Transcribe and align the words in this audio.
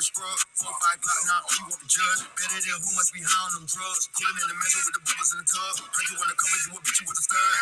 a 0.00 0.02
scrub. 0.02 0.38
Four, 0.56 0.72
five 0.80 0.96
now 1.28 1.44
all 1.44 1.52
you 1.60 1.64
want 1.68 1.76
the 1.76 1.90
judge. 1.92 2.20
Better 2.40 2.56
than 2.56 2.80
who 2.80 2.90
must 2.96 3.12
be 3.12 3.20
high 3.20 3.44
on 3.52 3.60
them 3.60 3.66
drugs. 3.68 4.08
Pulling 4.16 4.40
in 4.40 4.48
the 4.48 4.56
mansion 4.56 4.80
with 4.88 4.96
the 4.96 5.04
bubbles 5.04 5.30
in 5.36 5.38
the 5.44 5.48
tub. 5.52 5.72
Heard 5.92 6.08
you 6.08 6.16
wanna 6.16 6.36
cover 6.40 6.58
you, 6.64 6.72
beat 6.80 6.96
you 6.96 7.04
with 7.04 7.20
a 7.20 7.24
stud. 7.28 7.56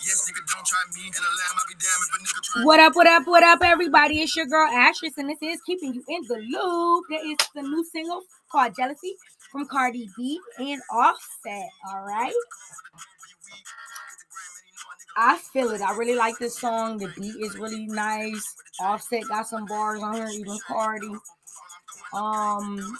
Yes, 0.00 0.18
nigga, 0.24 0.40
don't 0.48 0.64
try 0.64 0.80
me. 0.96 1.12
And 1.12 1.20
a 1.20 1.28
lamb, 1.28 1.54
I'll 1.60 1.68
be 1.68 1.76
damned 1.76 2.02
if 2.08 2.10
a 2.10 2.18
nigga 2.24 2.40
try 2.40 2.56
What 2.64 2.80
up, 2.80 2.96
what 2.96 3.08
up, 3.08 3.24
what 3.28 3.44
up, 3.44 3.60
everybody? 3.60 4.24
It's 4.24 4.32
your 4.32 4.48
girl 4.48 4.64
Ashes, 4.72 5.12
and 5.20 5.28
this 5.28 5.40
is 5.44 5.60
keeping 5.68 5.92
you 5.92 6.02
in 6.08 6.24
the 6.24 6.40
loop. 6.40 7.04
There 7.12 7.20
is 7.20 7.36
the 7.52 7.62
new 7.62 7.84
single 7.84 8.24
called 8.48 8.72
Jealousy 8.72 9.20
from 9.52 9.68
Cardi 9.68 10.08
B 10.16 10.40
and 10.56 10.80
Offset. 10.88 11.68
All 11.92 12.04
right. 12.08 12.32
I 15.16 15.38
feel 15.52 15.70
it. 15.70 15.80
I 15.80 15.94
really 15.96 16.16
like 16.16 16.38
this 16.38 16.58
song. 16.58 16.98
The 16.98 17.12
beat 17.14 17.36
is 17.38 17.54
really 17.56 17.86
nice. 17.86 18.56
Offset 18.80 19.28
got 19.28 19.46
some 19.46 19.66
bars 19.66 20.02
on 20.02 20.16
here, 20.16 20.28
even 20.32 20.58
Cardi. 20.66 21.12
Um, 22.14 22.98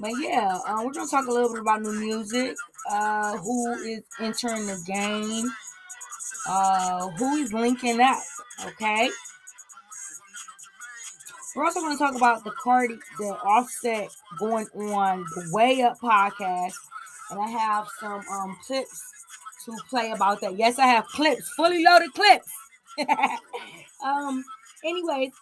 but 0.00 0.12
yeah, 0.20 0.58
uh, 0.66 0.82
we're 0.84 0.92
gonna 0.92 1.08
talk 1.08 1.26
a 1.26 1.30
little 1.30 1.52
bit 1.52 1.60
about 1.60 1.82
new 1.82 1.92
music. 1.92 2.56
Uh, 2.90 3.36
who 3.38 3.72
is 3.82 4.02
entering 4.20 4.66
the 4.66 4.80
game? 4.86 5.50
Uh, 6.48 7.08
who 7.10 7.36
is 7.36 7.52
linking 7.52 8.00
up? 8.00 8.22
Okay. 8.64 9.10
We're 11.54 11.64
also 11.64 11.80
to 11.80 11.98
talk 11.98 12.14
about 12.14 12.44
the 12.44 12.52
Cardi, 12.52 12.98
the 13.18 13.36
Offset 13.44 14.08
going 14.38 14.66
on 14.74 15.24
the 15.34 15.50
Way 15.52 15.82
Up 15.82 15.98
podcast, 15.98 16.74
and 17.30 17.40
I 17.40 17.48
have 17.48 17.88
some 18.00 18.22
um 18.32 18.56
clips 18.64 19.02
to 19.64 19.72
play 19.90 20.12
about 20.12 20.40
that. 20.40 20.56
Yes, 20.56 20.78
I 20.78 20.86
have 20.86 21.06
clips, 21.06 21.48
fully 21.56 21.82
loaded 21.84 22.12
clips. 22.14 22.50
um. 24.04 24.44
Anyways, 24.84 25.32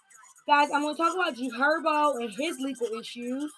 guys, 0.47 0.69
I'm 0.73 0.81
going 0.81 0.95
to 0.95 1.01
talk 1.01 1.13
about 1.13 1.35
G 1.35 1.51
Herbo 1.51 2.15
and 2.21 2.31
his 2.31 2.57
legal 2.59 2.87
issues. 2.99 3.51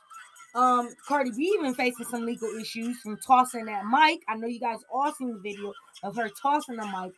Um, 0.55 0.89
Cardi 1.07 1.29
B 1.29 1.53
even 1.59 1.75
facing 1.75 2.07
some 2.07 2.25
legal 2.25 2.49
issues 2.59 2.99
from 3.01 3.17
tossing 3.17 3.65
that 3.65 3.85
mic. 3.85 4.23
I 4.27 4.35
know 4.35 4.47
you 4.47 4.59
guys 4.59 4.79
all 4.91 5.13
seen 5.13 5.31
the 5.31 5.39
video 5.39 5.71
of 6.01 6.15
her 6.15 6.29
tossing 6.29 6.77
the 6.77 6.85
mic. 6.85 7.13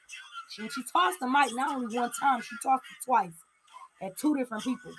She, 0.49 0.67
she 0.67 0.83
tossed 0.91 1.19
the 1.21 1.27
mic 1.27 1.55
not 1.55 1.77
only 1.77 1.97
one 1.97 2.11
time, 2.19 2.41
she 2.41 2.55
tossed 2.61 2.83
it 2.91 3.05
twice 3.05 3.31
at 4.01 4.17
two 4.17 4.35
different 4.35 4.63
people. 4.63 4.91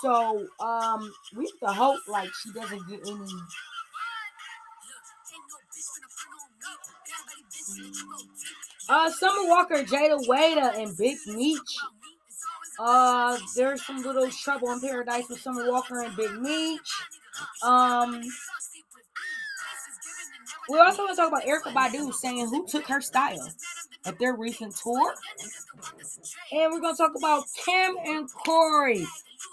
So 0.00 0.46
um 0.60 1.12
we 1.36 1.44
have 1.60 1.68
to 1.68 1.74
hope 1.74 2.00
like 2.08 2.30
she 2.42 2.50
doesn't 2.52 2.88
get 2.88 3.00
any 3.06 3.26
uh 8.88 9.10
Summer 9.10 9.48
Walker, 9.48 9.82
Jayda 9.82 10.26
Wayda, 10.26 10.78
and 10.78 10.96
Big 10.96 11.18
Meech. 11.26 11.76
Uh 12.78 13.38
there's 13.54 13.84
some 13.84 14.02
little 14.02 14.30
trouble 14.30 14.70
in 14.72 14.80
paradise 14.80 15.28
with 15.28 15.40
Summer 15.40 15.70
Walker 15.70 16.00
and 16.02 16.16
Big 16.16 16.32
Meech. 16.40 16.92
Um 17.62 18.22
we're 20.68 20.82
also 20.82 20.98
going 20.98 21.14
to 21.14 21.16
talk 21.16 21.28
about 21.28 21.44
Erykah 21.44 21.72
Badu 21.72 22.12
saying 22.12 22.48
who 22.48 22.66
took 22.66 22.86
her 22.88 23.00
style 23.00 23.48
at 24.04 24.18
their 24.18 24.34
recent 24.34 24.74
tour. 24.76 25.14
And 26.52 26.72
we're 26.72 26.80
going 26.80 26.94
to 26.94 27.02
talk 27.02 27.12
about 27.16 27.44
Kim 27.64 27.96
and 28.04 28.28
Kroy, 28.28 29.04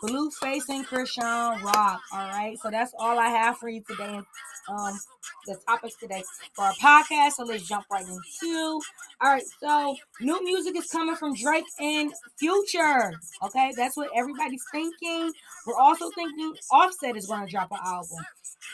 Blueface 0.04 0.70
and 0.70 0.86
Chrisean 0.88 1.62
Rock. 1.62 2.02
All 2.12 2.28
right. 2.30 2.58
So 2.60 2.72
that's 2.72 2.94
all 2.98 3.20
I 3.20 3.28
have 3.28 3.58
for 3.58 3.70
you 3.70 3.84
today. 3.88 4.22
Um, 4.70 4.98
the 5.46 5.58
topics 5.68 5.96
today 5.98 6.24
for 6.54 6.66
our 6.66 6.74
podcast. 6.74 7.34
So 7.34 7.44
let's 7.44 7.68
jump 7.68 7.86
right 7.92 8.06
into. 8.06 8.82
All 9.22 9.32
right. 9.32 9.44
So 9.60 9.96
new 10.22 10.44
music 10.44 10.76
is 10.78 10.88
coming 10.88 11.16
from 11.16 11.36
Drake 11.36 11.66
and 11.80 12.12
Future. 12.38 13.14
Okay. 13.44 13.72
That's 13.76 13.98
what 13.98 14.10
everybody's 14.16 14.64
thinking. 14.72 15.32
We're 15.66 15.78
also 15.78 16.10
thinking 16.12 16.54
Offset 16.72 17.18
is 17.18 17.28
going 17.28 17.46
to 17.46 17.52
drop 17.52 17.72
an 17.72 17.80
album. 17.84 18.20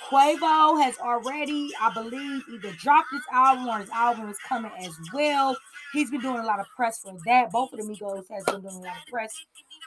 Quavo 0.07 0.81
has 0.81 0.97
already, 0.99 1.71
I 1.81 1.93
believe, 1.93 2.43
either 2.51 2.71
dropped 2.73 3.11
his 3.11 3.21
album 3.33 3.67
or 3.67 3.79
his 3.79 3.89
album 3.89 4.29
is 4.29 4.37
coming 4.47 4.71
as 4.79 4.95
well. 5.13 5.57
He's 5.93 6.11
been 6.11 6.21
doing 6.21 6.39
a 6.39 6.45
lot 6.45 6.59
of 6.59 6.67
press 6.75 6.99
for 6.99 7.17
that. 7.25 7.51
Both 7.51 7.73
of 7.73 7.79
the 7.79 7.85
Migos 7.85 8.25
has 8.29 8.43
been 8.45 8.61
doing 8.61 8.75
a 8.75 8.79
lot 8.79 8.97
of 8.97 9.11
press. 9.11 9.33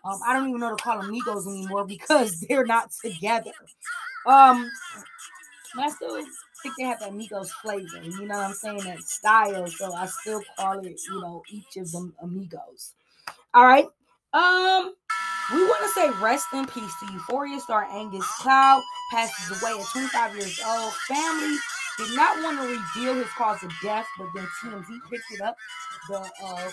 Um, 0.05 0.19
I 0.27 0.33
don't 0.33 0.49
even 0.49 0.61
know 0.61 0.75
to 0.75 0.83
call 0.83 1.01
them 1.01 1.13
Migos 1.13 1.47
anymore 1.47 1.85
because 1.87 2.41
they're 2.41 2.67
not 2.67 2.91
together. 3.05 3.53
Um, 4.27 4.71
but 5.75 5.85
I 5.85 5.91
still 5.91 6.17
think 6.63 6.75
they 6.79 6.85
have 6.85 7.01
that 7.01 7.13
Migos 7.13 7.51
flavor. 7.63 8.03
You 8.03 8.27
know 8.27 8.37
what 8.37 8.47
I'm 8.49 8.55
saying? 8.55 8.79
That 8.85 9.01
style. 9.03 9.67
So 9.69 9.93
I 9.95 10.07
still 10.07 10.43
call 10.59 10.81
it, 10.81 11.01
you 11.09 11.21
know, 11.21 11.43
each 11.51 11.77
of 11.77 11.93
them 11.93 12.15
Amigos. 12.23 12.95
All 13.55 13.67
right. 13.67 13.87
Um, 14.33 14.95
we 15.53 15.65
want 15.65 15.83
to 15.83 15.89
say 15.91 16.11
rest 16.23 16.47
in 16.55 16.67
peace 16.67 16.93
to 17.01 17.13
Euphoria 17.13 17.61
star 17.61 17.87
Angus 17.91 18.27
Cloud 18.41 18.83
passes 19.13 19.63
away 19.63 19.73
at 19.79 19.87
25 19.93 20.37
years 20.37 20.61
old. 20.67 20.93
Family 21.09 21.57
did 21.99 22.17
not 22.17 22.43
want 22.43 22.59
to 22.61 22.69
reveal 22.69 23.15
his 23.15 23.29
cause 23.37 23.63
of 23.63 23.73
death, 23.83 24.07
but 24.19 24.29
then 24.35 24.47
TMZ 24.63 24.87
picked 25.11 25.25
it 25.33 25.43
up. 25.43 25.57
The 26.09 26.31
uh, 26.45 26.71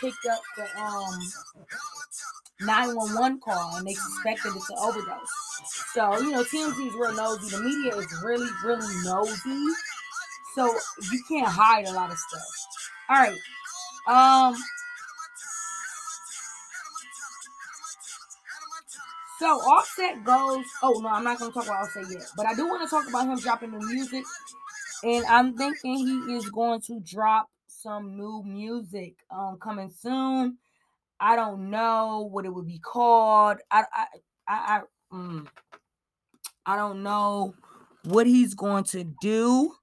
picked 0.00 0.26
up 0.26 0.42
the 0.56 0.80
um 0.80 1.18
911 2.64 3.40
call, 3.40 3.76
and 3.76 3.86
they 3.86 3.94
suspected 3.94 4.52
it's 4.56 4.70
an 4.70 4.76
overdose. 4.78 5.28
So 5.94 6.18
you 6.20 6.32
know 6.32 6.42
TMZ 6.44 6.88
is 6.88 6.94
real 6.94 7.14
nosy. 7.14 7.56
The 7.56 7.62
media 7.62 7.96
is 7.96 8.06
really, 8.24 8.48
really 8.64 8.94
nosy. 9.04 9.72
So 10.54 10.66
you 11.10 11.22
can't 11.28 11.48
hide 11.48 11.86
a 11.86 11.92
lot 11.92 12.10
of 12.10 12.18
stuff. 12.18 12.42
All 13.08 13.16
right. 13.16 13.38
Um. 14.08 14.56
So 19.38 19.46
Offset 19.46 20.22
goes. 20.24 20.64
Oh 20.82 21.00
no, 21.02 21.08
I'm 21.08 21.24
not 21.24 21.38
going 21.38 21.50
to 21.50 21.54
talk 21.54 21.66
about 21.66 21.82
Offset 21.82 22.04
yet, 22.10 22.22
but 22.36 22.46
I 22.46 22.54
do 22.54 22.66
want 22.68 22.88
to 22.88 22.88
talk 22.88 23.08
about 23.08 23.26
him 23.26 23.38
dropping 23.38 23.72
the 23.72 23.84
music, 23.84 24.24
and 25.02 25.24
I'm 25.26 25.56
thinking 25.56 25.96
he 25.96 26.34
is 26.34 26.48
going 26.50 26.80
to 26.82 27.00
drop 27.00 27.48
some 27.66 28.16
new 28.16 28.42
music 28.44 29.14
um 29.30 29.58
coming 29.60 29.90
soon. 29.90 30.58
I 31.22 31.36
don't 31.36 31.70
know 31.70 32.28
what 32.30 32.46
it 32.46 32.50
would 32.54 32.66
be 32.66 32.80
called. 32.80 33.58
I 33.70 33.84
I 33.92 34.06
I 34.48 34.56
I, 34.78 34.82
mm, 35.14 35.48
I 36.66 36.76
don't 36.76 37.02
know 37.02 37.54
what 38.04 38.26
he's 38.26 38.54
going 38.54 38.84
to 38.84 39.04
do. 39.20 39.74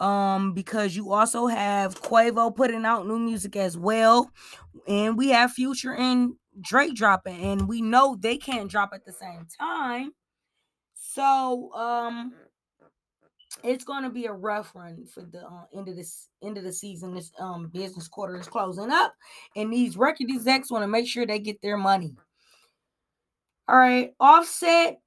Um, 0.00 0.54
because 0.54 0.96
you 0.96 1.12
also 1.12 1.46
have 1.46 2.02
Quavo 2.02 2.54
putting 2.56 2.84
out 2.84 3.06
new 3.06 3.18
music 3.18 3.56
as 3.56 3.78
well, 3.78 4.30
and 4.88 5.16
we 5.18 5.30
have 5.30 5.52
Future 5.52 5.94
and 5.94 6.34
Drake 6.60 6.94
dropping, 6.94 7.36
and 7.42 7.68
we 7.68 7.82
know 7.82 8.16
they 8.20 8.38
can't 8.38 8.70
drop 8.70 8.90
at 8.94 9.04
the 9.06 9.12
same 9.12 9.46
time. 9.58 10.12
So 10.94 11.72
um 11.74 12.34
it's 13.64 13.84
going 13.84 14.02
to 14.02 14.10
be 14.10 14.26
a 14.26 14.32
rough 14.32 14.74
run 14.74 15.06
for 15.06 15.22
the 15.22 15.40
uh, 15.40 15.64
end 15.74 15.88
of 15.88 15.96
this 15.96 16.28
end 16.42 16.58
of 16.58 16.64
the 16.64 16.72
season. 16.72 17.14
This 17.14 17.32
um 17.38 17.68
business 17.68 18.06
quarter 18.06 18.38
is 18.38 18.46
closing 18.46 18.90
up, 18.90 19.14
and 19.56 19.72
these 19.72 19.96
record 19.96 20.28
execs 20.30 20.70
want 20.70 20.82
to 20.82 20.88
make 20.88 21.08
sure 21.08 21.26
they 21.26 21.38
get 21.38 21.60
their 21.62 21.76
money. 21.76 22.14
All 23.66 23.76
right, 23.76 24.12
Offset 24.20 25.00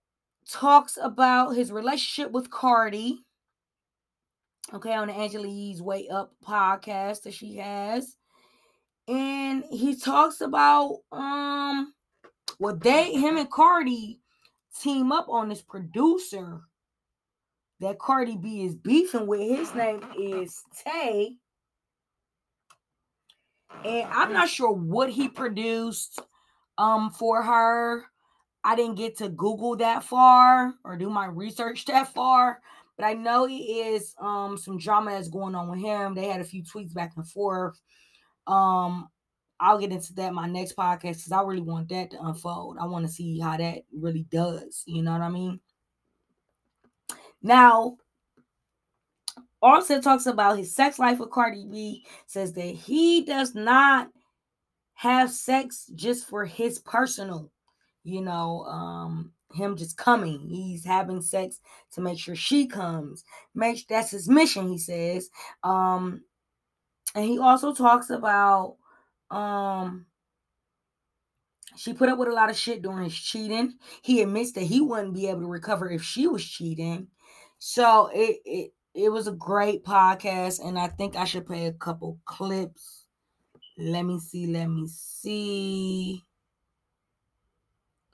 talks 0.49 0.97
about 1.01 1.55
his 1.55 1.71
relationship 1.71 2.31
with 2.31 2.49
Cardi. 2.49 3.19
Okay, 4.73 4.93
on 4.93 5.07
the 5.07 5.13
Angela's 5.13 5.81
Way 5.81 6.09
Up 6.09 6.33
podcast 6.45 7.23
that 7.23 7.33
she 7.33 7.55
has, 7.57 8.17
and 9.07 9.63
he 9.69 9.95
talks 9.95 10.41
about 10.41 10.97
um, 11.11 11.93
well, 12.59 12.75
they 12.75 13.13
him 13.13 13.37
and 13.37 13.49
Cardi 13.49 14.19
team 14.81 15.11
up 15.11 15.29
on 15.29 15.47
this 15.47 15.61
producer 15.61 16.61
that 17.79 17.99
Cardi 17.99 18.37
B 18.37 18.65
is 18.65 18.75
beefing 18.75 19.27
with. 19.27 19.41
His 19.41 19.73
name 19.75 20.01
is 20.17 20.63
Tay. 20.83 21.35
And 23.85 24.09
I'm 24.11 24.33
not 24.33 24.49
sure 24.49 24.71
what 24.71 25.09
he 25.09 25.27
produced 25.27 26.19
um 26.77 27.11
for 27.11 27.43
her. 27.43 28.05
I 28.63 28.75
didn't 28.75 28.95
get 28.95 29.17
to 29.17 29.29
Google 29.29 29.77
that 29.77 30.03
far 30.03 30.73
or 30.83 30.97
do 30.97 31.09
my 31.09 31.27
research 31.27 31.85
that 31.85 32.13
far, 32.13 32.59
but 32.97 33.05
I 33.05 33.13
know 33.13 33.45
he 33.45 33.81
is 33.81 34.15
um 34.19 34.57
some 34.57 34.77
drama 34.77 35.11
that's 35.11 35.29
going 35.29 35.55
on 35.55 35.69
with 35.69 35.79
him. 35.79 36.15
They 36.15 36.27
had 36.27 36.41
a 36.41 36.45
few 36.45 36.63
tweets 36.63 36.93
back 36.93 37.13
and 37.15 37.27
forth. 37.27 37.79
Um 38.47 39.09
I'll 39.59 39.79
get 39.79 39.91
into 39.91 40.13
that 40.15 40.33
my 40.33 40.47
next 40.47 40.75
podcast 40.75 41.01
because 41.01 41.31
I 41.31 41.41
really 41.41 41.61
want 41.61 41.89
that 41.89 42.11
to 42.11 42.21
unfold. 42.21 42.77
I 42.79 42.85
want 42.85 43.05
to 43.05 43.11
see 43.11 43.39
how 43.39 43.57
that 43.57 43.79
really 43.91 44.25
does. 44.31 44.83
You 44.85 45.01
know 45.01 45.13
what 45.13 45.21
I 45.21 45.29
mean? 45.29 45.59
Now, 47.41 47.97
Offset 49.61 50.03
talks 50.03 50.25
about 50.27 50.57
his 50.57 50.75
sex 50.75 50.99
life 50.99 51.19
with 51.19 51.31
Cardi 51.31 51.65
B, 51.69 52.05
says 52.27 52.53
that 52.53 52.61
he 52.61 53.23
does 53.25 53.55
not 53.55 54.09
have 54.93 55.31
sex 55.31 55.89
just 55.95 56.27
for 56.27 56.45
his 56.45 56.79
personal, 56.79 57.51
you 58.03 58.21
know, 58.21 58.63
um, 58.65 59.31
him 59.53 59.75
just 59.75 59.97
coming. 59.97 60.47
He's 60.49 60.85
having 60.85 61.21
sex 61.21 61.59
to 61.93 62.01
make 62.01 62.19
sure 62.19 62.35
she 62.35 62.67
comes. 62.67 63.23
Make 63.55 63.87
that's 63.87 64.11
his 64.11 64.29
mission, 64.29 64.67
he 64.69 64.77
says. 64.77 65.29
Um, 65.63 66.23
and 67.15 67.25
he 67.25 67.39
also 67.39 67.73
talks 67.73 68.09
about 68.09 68.77
um 69.31 70.05
She 71.77 71.93
put 71.93 72.09
up 72.09 72.17
with 72.17 72.27
a 72.27 72.33
lot 72.33 72.49
of 72.49 72.57
shit 72.57 72.81
during 72.81 73.05
his 73.05 73.15
cheating. 73.15 73.77
He 74.01 74.21
admits 74.21 74.51
that 74.53 74.63
he 74.63 74.81
wouldn't 74.81 75.13
be 75.13 75.27
able 75.27 75.41
to 75.41 75.47
recover 75.47 75.89
if 75.89 76.03
she 76.03 76.27
was 76.27 76.43
cheating. 76.43 77.07
So 77.59 78.09
it 78.13 78.39
it 78.45 78.71
it 78.93 79.09
was 79.09 79.27
a 79.27 79.31
great 79.31 79.83
podcast, 79.83 80.59
and 80.63 80.77
I 80.77 80.87
think 80.87 81.15
I 81.15 81.25
should 81.25 81.45
play 81.45 81.67
a 81.67 81.73
couple 81.73 82.19
clips. 82.25 83.05
Let 83.77 84.03
me 84.03 84.19
see. 84.19 84.47
Let 84.47 84.67
me 84.67 84.87
see. 84.87 86.23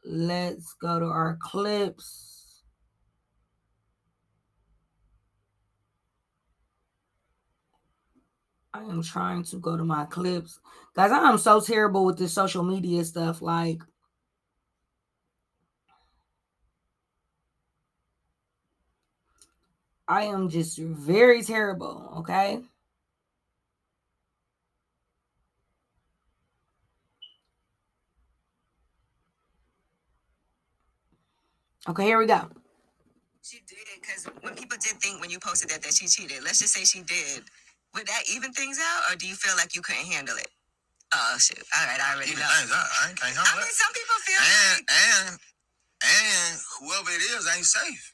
Let's 0.06 0.74
go 0.82 1.00
to 1.00 1.06
our 1.06 1.38
clips. 1.42 2.64
I 8.74 8.82
am 8.82 9.04
trying 9.04 9.44
to 9.44 9.58
go 9.58 9.78
to 9.78 9.84
my 9.86 10.06
clips. 10.06 10.60
Guys, 10.96 11.12
I 11.12 11.30
am 11.30 11.38
so 11.38 11.62
terrible 11.62 12.06
with 12.06 12.18
this 12.18 12.34
social 12.34 12.64
media 12.64 13.06
stuff. 13.06 13.42
Like, 13.42 13.80
I 20.08 20.24
am 20.26 20.50
just 20.50 20.78
very 20.80 21.44
terrible. 21.44 22.14
Okay. 22.20 22.62
Okay, 31.90 32.06
here 32.06 32.20
we 32.20 32.28
go. 32.28 32.50
She 33.44 33.60
did 33.68 33.80
because 34.02 34.28
when 34.42 34.56
people 34.56 34.78
did 34.82 35.00
think 35.02 35.22
when 35.22 35.30
you 35.32 35.40
posted 35.40 35.70
that 35.72 35.84
that 35.84 35.94
she 35.94 36.08
cheated, 36.08 36.44
let's 36.44 36.60
just 36.60 36.74
say 36.74 36.86
she 36.86 37.02
did. 37.04 37.44
Would 37.96 38.08
that 38.08 38.24
even 38.32 38.54
things 38.54 38.80
out, 38.80 39.12
or 39.14 39.18
do 39.18 39.28
you 39.28 39.36
feel 39.36 39.56
like 39.58 39.76
you 39.76 39.82
couldn't 39.82 40.06
handle 40.06 40.38
it? 40.38 40.50
Oh 41.16 41.36
shoot! 41.40 41.60
All 41.76 41.88
right, 41.88 42.00
I 42.02 42.16
already 42.16 42.32
Even 42.32 42.44
know. 42.44 42.50
things 42.60 42.72
out. 42.74 42.88
I 43.04 43.10
ain't 43.10 43.20
can't 43.20 43.34
I 43.38 43.42
handle 43.42 43.56
mean, 43.56 43.66
that. 43.66 43.82
some 43.82 43.94
people 43.94 44.18
feel 44.26 44.42
And 44.42 44.78
like 44.78 44.86
and 44.92 45.40
and 46.04 46.54
whoever 46.80 47.12
it 47.12 47.24
is 47.38 47.44
ain't 47.56 47.66
safe. 47.66 48.13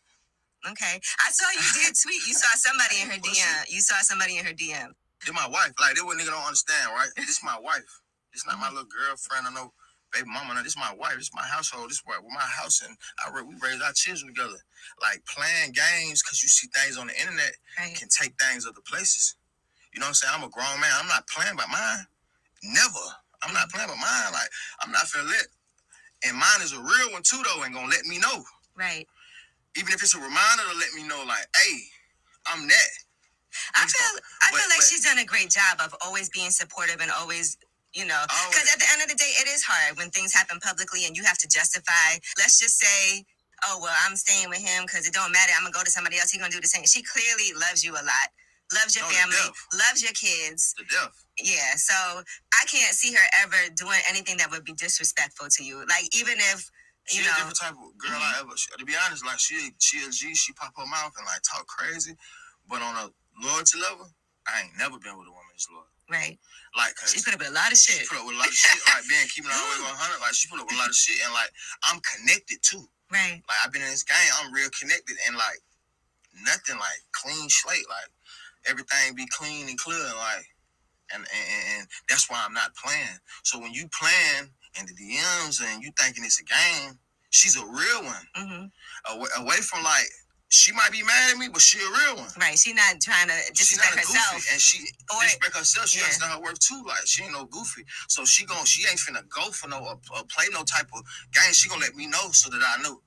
Okay. 0.68 1.00
I 1.00 1.32
saw 1.32 1.48
you 1.56 1.70
did 1.84 1.96
tweet. 1.96 2.28
You 2.28 2.34
saw 2.34 2.52
somebody 2.56 3.02
in 3.02 3.10
her 3.10 3.20
DM. 3.26 3.70
You 3.70 3.82
saw 3.82 3.96
somebody 4.02 4.38
in 4.38 4.46
her 4.46 4.54
DM. 4.54 4.92
This 5.26 5.36
my 5.36 5.48
wife. 5.48 5.74
Like 5.80 5.96
this 5.96 6.04
what 6.04 6.18
nigga 6.18 6.32
don't 6.32 6.44
understand, 6.44 6.92
right? 6.96 7.10
This 7.16 7.44
my 7.44 7.60
wife. 7.60 7.88
This 8.34 8.46
not 8.46 8.60
my 8.60 8.68
mm-hmm. 8.68 8.76
little 8.84 8.90
girlfriend 8.90 9.48
or 9.48 9.52
no 9.52 9.74
baby 10.14 10.28
mama. 10.28 10.54
No, 10.56 10.64
this 10.64 10.78
my 10.78 10.94
wife. 10.98 11.18
This 11.18 11.32
my 11.36 11.44
household. 11.44 11.90
This 11.90 12.02
where 12.06 12.22
my 12.22 12.48
house 12.48 12.82
and 12.82 12.96
I 13.20 13.32
we 13.42 13.56
raise 13.62 13.82
our 13.82 13.94
children 13.94 14.34
together. 14.34 14.60
Like 15.02 15.24
playing 15.26 15.76
games 15.76 16.24
because 16.24 16.42
you 16.42 16.50
see 16.50 16.68
things 16.72 16.98
on 16.98 17.08
the 17.08 17.16
internet 17.20 17.54
Right. 17.78 17.96
can 17.96 18.08
take 18.10 18.36
things 18.40 18.66
other 18.66 18.84
places. 18.88 19.36
You 19.94 20.00
know 20.00 20.06
what 20.06 20.10
I'm 20.10 20.22
saying? 20.22 20.34
I'm 20.36 20.44
a 20.44 20.50
grown 20.50 20.80
man. 20.80 20.94
I'm 20.96 21.08
not 21.08 21.28
playing 21.28 21.56
by 21.56 21.66
mine. 21.72 22.06
Never. 22.64 23.06
I'm 23.42 23.54
not 23.54 23.70
playing 23.70 23.90
by 23.90 23.96
mine. 24.00 24.32
Like 24.32 24.50
I'm 24.84 24.92
not 24.92 25.06
finna 25.08 25.28
let. 25.28 25.48
And 26.28 26.38
mine 26.38 26.62
is 26.62 26.74
a 26.74 26.80
real 26.80 27.12
one 27.12 27.24
too, 27.24 27.42
though, 27.44 27.64
and 27.64 27.74
gonna 27.74 27.88
let 27.88 28.06
me 28.06 28.20
know. 28.20 28.44
Right. 28.76 29.08
Even 29.77 29.94
if 29.94 30.01
it's 30.01 30.16
a 30.16 30.19
reminder 30.19 30.63
to 30.71 30.75
let 30.77 30.94
me 30.95 31.04
know, 31.07 31.24
like, 31.27 31.45
hey, 31.56 31.77
I'm 32.48 32.68
that. 32.68 32.92
I 33.75 33.86
feel. 33.88 34.19
I 34.44 34.50
but- 34.51 34.60
feel 34.60 34.69
like 34.69 34.80
but- 34.80 34.88
she's 34.88 35.04
done 35.04 35.19
a 35.19 35.25
great 35.25 35.50
job 35.50 35.80
of 35.83 35.95
always 36.01 36.30
being 36.30 36.51
supportive 36.51 37.01
and 37.01 37.12
always. 37.12 37.57
You 37.92 38.06
know, 38.06 38.21
Always. 38.21 38.54
because 38.54 38.69
at 38.71 38.80
the 38.80 38.86
end 38.94 39.01
of 39.01 39.10
the 39.10 39.16
day, 39.16 39.33
it 39.42 39.48
is 39.50 39.63
hard 39.66 39.98
when 39.98 40.12
things 40.12 40.31
happen 40.31 40.60
publicly 40.62 41.07
and 41.07 41.18
you 41.18 41.24
have 41.24 41.39
to 41.39 41.48
justify. 41.48 42.21
Let's 42.38 42.60
just 42.60 42.77
say, 42.77 43.25
oh 43.66 43.80
well, 43.81 43.95
I'm 44.06 44.16
staying 44.16 44.48
with 44.50 44.60
him 44.62 44.83
because 44.86 45.07
it 45.07 45.13
don't 45.13 45.31
matter. 45.31 45.54
I'm 45.57 45.63
gonna 45.63 45.74
go 45.74 45.83
to 45.83 45.89
somebody 45.89 46.19
else. 46.19 46.30
He's 46.30 46.39
gonna 46.39 46.54
do 46.54 46.62
the 46.62 46.68
same. 46.68 46.86
She 46.86 47.01
clearly 47.01 47.50
loves 47.57 47.83
you 47.83 47.94
a 47.94 48.06
lot, 48.06 48.30
loves 48.77 48.95
your 48.95 49.06
Oh, 49.06 49.10
to 49.10 49.15
family, 49.15 49.42
death. 49.42 49.81
loves 49.89 50.04
your 50.04 50.13
kids. 50.13 50.75
The 50.77 50.86
death. 50.86 51.18
Yeah, 51.42 51.74
so 51.77 52.22
I 52.54 52.65
can't 52.69 52.94
see 52.94 53.12
her 53.13 53.25
ever 53.42 53.57
doing 53.74 54.00
anything 54.07 54.38
that 54.38 54.51
would 54.51 54.65
be 54.65 54.74
disrespectful 54.74 55.48
to 55.50 55.63
you. 55.65 55.83
Like 55.89 56.13
even 56.15 56.38
if 56.38 56.69
She 57.10 57.24
you 57.24 57.30
a 57.30 57.34
different 57.36 57.58
type 57.60 57.74
of 57.74 57.98
girl 57.98 58.18
I 58.18 58.40
ever. 58.42 58.54
She, 58.56 58.70
to 58.78 58.86
be 58.86 58.94
honest, 59.06 59.26
like 59.26 59.40
she, 59.40 59.72
she 59.80 60.06
a 60.06 60.10
G. 60.10 60.34
She 60.36 60.54
pop 60.54 60.74
her 60.78 60.86
mouth 60.86 61.14
and 61.18 61.26
like 61.26 61.42
talk 61.44 61.66
crazy, 61.68 62.16
but 62.70 62.82
on 62.82 62.96
a 62.96 63.10
loyalty 63.42 63.80
level, 63.82 64.10
I 64.48 64.62
ain't 64.66 64.78
never 64.78 64.98
been 65.02 65.18
with 65.18 65.28
a 65.28 65.34
woman 65.34 65.50
that's 65.54 65.68
loyal. 65.70 65.90
right? 66.10 66.38
Like, 66.78 66.94
cause 66.96 67.12
She 67.14 67.22
put 67.26 67.34
up 67.34 67.40
with 67.42 67.50
a 67.50 67.58
lot 67.58 67.72
of 67.74 67.78
she 67.78 67.94
shit. 67.98 68.08
put 68.10 68.20
up 68.22 68.26
with 68.30 68.36
a 68.36 68.40
lot 68.40 68.48
of 68.48 68.54
shit. 68.54 68.78
Like 68.94 69.06
being 69.10 69.26
keeping 69.34 69.50
the 69.50 69.58
way 69.58 69.80
100. 69.90 70.22
Like 70.22 70.34
she 70.38 70.48
put 70.50 70.62
up 70.62 70.68
with 70.70 70.78
a 70.78 70.82
lot 70.82 70.90
of 70.90 70.96
shit, 70.96 71.18
and 71.26 71.34
like 71.34 71.50
I'm 71.90 72.00
connected 72.06 72.62
too. 72.62 72.86
Right. 73.12 73.42
Like 73.50 73.60
I've 73.66 73.74
been 73.74 73.82
in 73.82 73.90
this 73.90 74.06
game, 74.06 74.32
I'm 74.42 74.54
real 74.54 74.70
connected, 74.78 75.18
and 75.26 75.34
like 75.36 75.60
nothing 76.46 76.78
like 76.78 77.02
clean 77.12 77.50
slate. 77.50 77.86
Like 77.90 78.10
everything 78.70 79.16
be 79.16 79.26
clean 79.34 79.68
and 79.70 79.78
clear, 79.80 79.98
like 79.98 80.46
and 81.14 81.26
and, 81.26 81.48
and 81.80 81.88
that's 82.08 82.30
why 82.30 82.42
I'm 82.46 82.54
not 82.54 82.76
playing. 82.76 83.18
So 83.44 83.60
when 83.60 83.74
you 83.74 83.90
playing 83.90 84.50
in 84.80 84.86
the 84.86 84.94
DMs 84.94 85.62
and 85.63 85.81
you 85.83 85.92
thinking 85.98 86.24
it's 86.24 86.39
a 86.39 86.44
game, 86.44 87.00
she's 87.30 87.56
a 87.57 87.66
real 87.66 88.04
one. 88.04 88.25
hmm 88.36 88.66
Away, 89.10 89.30
away 89.38 89.57
from 89.57 89.83
like 89.83 90.06
she 90.51 90.71
might 90.74 90.92
be 90.92 91.04
mad 91.04 91.31
at 91.31 91.38
me, 91.38 91.48
but 91.48 91.62
she 91.62 91.77
a 91.77 91.81
real 91.89 92.18
one. 92.18 92.30
Right. 92.42 92.57
She 92.57 92.74
not 92.74 93.00
trying 93.01 93.27
to 93.27 93.38
disrespect 93.54 93.95
herself. 93.98 94.45
and 94.51 94.60
she 94.60 94.80
Or- 95.13 95.21
respect 95.21 95.56
herself. 95.56 95.89
She 95.89 96.00
yeah. 96.00 96.06
understand 96.06 96.33
her 96.33 96.42
worth 96.42 96.60
too. 96.60 96.83
Like 96.86 97.06
she 97.06 97.24
ain't 97.24 97.33
no 97.33 97.45
goofy, 97.45 97.86
so 98.07 98.25
she 98.25 98.45
gon' 98.45 98.66
she 98.66 98.88
ain't 98.89 99.00
finna 99.00 99.27
go 99.30 99.51
for 99.51 99.68
no 99.68 99.77
or 99.80 100.24
play 100.30 100.45
no 100.51 100.63
type 100.63 100.89
of 100.94 101.01
game. 101.33 101.54
She 101.54 101.69
gonna 101.69 101.81
let 101.81 101.95
me 101.95 102.07
know 102.07 102.31
so 102.31 102.50
that 102.50 102.62
I 102.65 102.81
know. 102.81 103.00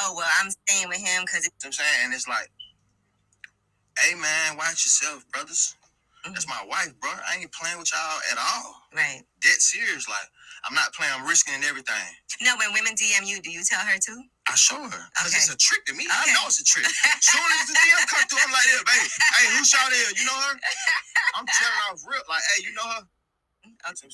Oh 0.00 0.14
well, 0.16 0.28
I'm 0.40 0.50
staying 0.50 0.88
with 0.88 0.98
him 0.98 1.22
because 1.26 1.44
You 1.44 1.50
know 1.62 1.66
I'm 1.66 1.72
saying? 1.72 1.98
And 2.04 2.14
it's 2.14 2.28
like, 2.28 2.48
hey 3.98 4.14
man, 4.14 4.56
watch 4.56 4.84
yourself, 4.84 5.26
brothers. 5.32 5.74
That's 6.24 6.48
my 6.48 6.64
wife, 6.68 6.92
bro. 7.00 7.10
I 7.10 7.36
ain't 7.38 7.52
playing 7.52 7.78
with 7.78 7.92
y'all 7.92 8.18
at 8.32 8.38
all. 8.38 8.82
right. 8.94 9.22
Dead 9.40 9.60
serious. 9.62 10.08
Like, 10.08 10.26
I'm 10.68 10.74
not 10.74 10.92
playing, 10.94 11.12
I'm 11.14 11.26
risking 11.26 11.54
everything. 11.62 11.94
No, 12.42 12.54
when 12.58 12.72
women 12.74 12.94
DM 12.94 13.26
you, 13.26 13.40
do 13.40 13.50
you 13.50 13.62
tell 13.62 13.80
her 13.80 13.98
too? 13.98 14.18
I 14.48 14.54
show 14.56 14.76
her. 14.82 15.02
Because 15.14 15.32
Okay. 15.32 15.38
it's 15.38 15.52
a 15.52 15.56
trick 15.56 15.84
to 15.86 15.94
me. 15.94 16.06
I 16.10 16.26
know 16.34 16.46
it's 16.46 16.60
a 16.60 16.64
trick. 16.64 16.86
Soon 17.20 17.40
as 17.60 17.68
the 17.68 17.74
DM 17.74 18.06
come 18.08 18.26
through, 18.28 18.38
I'm 18.44 18.52
like, 18.52 18.66
yeah, 18.66 18.82
baby. 18.86 19.08
Hey, 19.36 19.56
who 19.58 19.64
shot 19.64 19.90
there? 19.90 20.10
You 20.18 20.24
know 20.26 20.34
her? 20.50 20.58
I'm 21.34 21.46
telling 21.46 21.80
off 21.90 22.02
real. 22.08 22.20
Like, 22.28 22.42
hey, 22.56 22.64
you 22.66 22.74
know 22.74 22.82
her? 22.82 23.02
I'm 23.84 23.96
saying. 23.96 24.12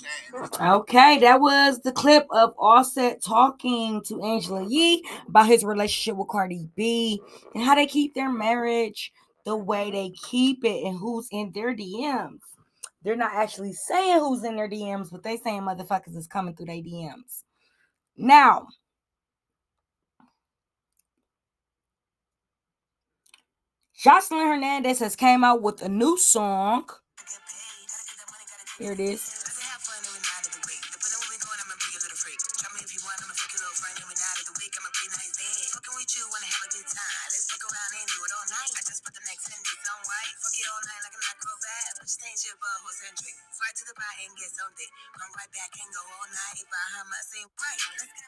Okay, 0.60 1.18
that 1.18 1.40
was 1.40 1.80
the 1.80 1.92
clip 1.92 2.26
of 2.30 2.54
Offset 2.58 3.22
talking 3.22 4.02
to 4.06 4.22
Angela 4.22 4.66
Yee 4.68 5.04
about 5.28 5.46
his 5.46 5.64
relationship 5.64 6.16
with 6.16 6.28
Cardi 6.28 6.68
B 6.76 7.20
and 7.54 7.64
how 7.64 7.74
they 7.74 7.86
keep 7.86 8.14
their 8.14 8.30
marriage 8.30 9.12
the 9.44 9.56
way 9.56 9.90
they 9.90 10.10
keep 10.10 10.64
it 10.64 10.84
and 10.84 10.98
who's 10.98 11.28
in 11.32 11.52
their 11.54 11.74
DMs. 11.74 12.40
They're 13.04 13.16
not 13.16 13.34
actually 13.34 13.72
saying 13.72 14.18
who's 14.18 14.44
in 14.44 14.56
their 14.56 14.68
DMs, 14.68 15.10
but 15.10 15.22
they 15.22 15.36
saying 15.36 15.62
motherfuckers 15.62 16.16
is 16.16 16.26
coming 16.26 16.54
through 16.54 16.66
their 16.66 16.76
DMs. 16.76 17.42
Now, 18.16 18.68
Jocelyn 24.02 24.46
Hernandez 24.46 24.98
has 25.00 25.16
came 25.16 25.44
out 25.44 25.62
with 25.62 25.82
a 25.82 25.88
new 25.88 26.18
song. 26.18 26.88
Here 28.78 28.92
it 28.92 29.00
is. 29.00 29.51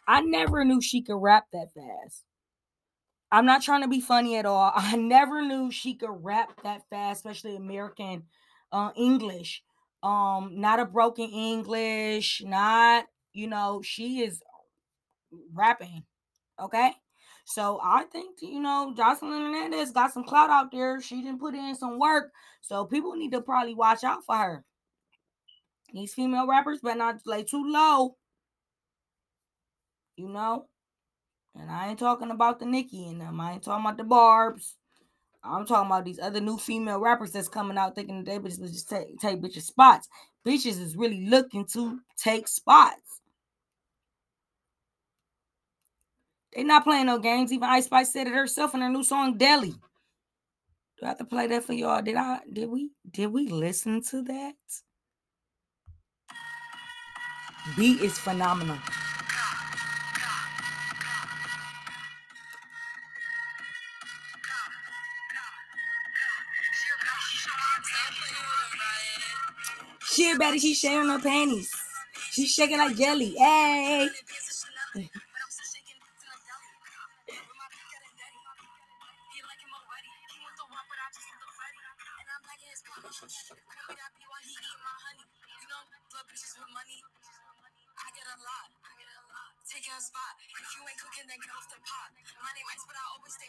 I 0.06 0.20
never 0.20 0.64
knew 0.64 0.80
she 0.80 1.02
could 1.02 1.16
rap 1.20 1.46
that 1.52 1.68
fast. 1.74 2.24
I'm 3.32 3.46
not 3.46 3.62
trying 3.62 3.82
to 3.82 3.88
be 3.88 4.00
funny 4.00 4.36
at 4.36 4.46
all. 4.46 4.72
I 4.76 4.96
never 4.96 5.42
knew 5.42 5.70
she 5.70 5.94
could 5.94 6.22
rap 6.22 6.60
that 6.62 6.82
fast, 6.90 7.18
especially 7.18 7.56
American 7.56 8.24
uh, 8.72 8.90
English. 8.96 9.62
Um, 10.02 10.60
not 10.60 10.80
a 10.80 10.84
broken 10.84 11.30
English, 11.30 12.42
not 12.44 13.06
you 13.34 13.48
know, 13.48 13.82
she 13.82 14.20
is 14.20 14.40
rapping. 15.52 16.04
Okay. 16.58 16.92
So 17.44 17.78
I 17.82 18.04
think 18.04 18.38
you 18.40 18.60
know 18.60 18.94
Jocelyn 18.96 19.32
Hernandez 19.32 19.90
got 19.90 20.12
some 20.12 20.24
clout 20.24 20.48
out 20.48 20.72
there. 20.72 21.02
She 21.02 21.20
didn't 21.20 21.40
put 21.40 21.54
in 21.54 21.74
some 21.74 21.98
work. 21.98 22.32
So 22.62 22.86
people 22.86 23.14
need 23.16 23.32
to 23.32 23.42
probably 23.42 23.74
watch 23.74 24.02
out 24.02 24.24
for 24.24 24.36
her. 24.36 24.64
These 25.92 26.14
female 26.14 26.46
rappers 26.46 26.80
better 26.80 26.98
not 26.98 27.20
lay 27.26 27.42
too 27.42 27.62
low. 27.66 28.16
You 30.16 30.28
know? 30.28 30.66
And 31.56 31.70
I 31.70 31.88
ain't 31.88 31.98
talking 31.98 32.30
about 32.30 32.58
the 32.58 32.66
Nicki 32.66 33.08
and 33.08 33.20
them. 33.20 33.40
I 33.40 33.52
ain't 33.52 33.62
talking 33.62 33.84
about 33.84 33.96
the 33.96 34.04
Barbs. 34.04 34.76
I'm 35.42 35.66
talking 35.66 35.90
about 35.90 36.04
these 36.04 36.18
other 36.18 36.40
new 36.40 36.56
female 36.56 36.98
rappers 36.98 37.30
that's 37.30 37.48
coming 37.48 37.76
out 37.76 37.94
thinking 37.94 38.24
that 38.24 38.30
they 38.30 38.38
bitches 38.38 38.72
just 38.72 38.88
take, 38.88 39.18
take 39.20 39.42
bitches 39.42 39.62
spots. 39.62 40.08
Bitches 40.46 40.80
is 40.80 40.96
really 40.96 41.26
looking 41.28 41.66
to 41.66 42.00
take 42.16 42.48
spots. 42.48 43.20
They 46.54 46.62
not 46.62 46.84
playing 46.84 47.06
no 47.06 47.18
games. 47.18 47.52
Even 47.52 47.68
Ice 47.68 47.86
Spice 47.86 48.12
said 48.12 48.26
it 48.26 48.32
herself 48.32 48.74
in 48.74 48.80
her 48.80 48.88
new 48.88 49.02
song 49.02 49.36
Deli. 49.36 49.74
Do 50.98 51.04
I 51.04 51.08
have 51.08 51.18
to 51.18 51.24
play 51.24 51.46
that 51.48 51.64
for 51.64 51.72
y'all? 51.72 52.00
Did 52.00 52.16
I 52.16 52.40
did 52.50 52.68
we 52.68 52.90
did 53.10 53.26
we 53.26 53.48
listen 53.48 54.02
to 54.10 54.22
that? 54.22 54.54
Beat 57.76 58.00
is 58.00 58.18
phenomenal. 58.18 58.78
Here, 70.16 70.38
Betty. 70.38 70.58
She's 70.58 70.78
sharing 70.78 71.08
her 71.08 71.18
panties. 71.18 71.70
She's 72.30 72.50
shaking 72.50 72.78
like 72.78 72.96
jelly. 72.96 73.34
Hey. 73.36 74.08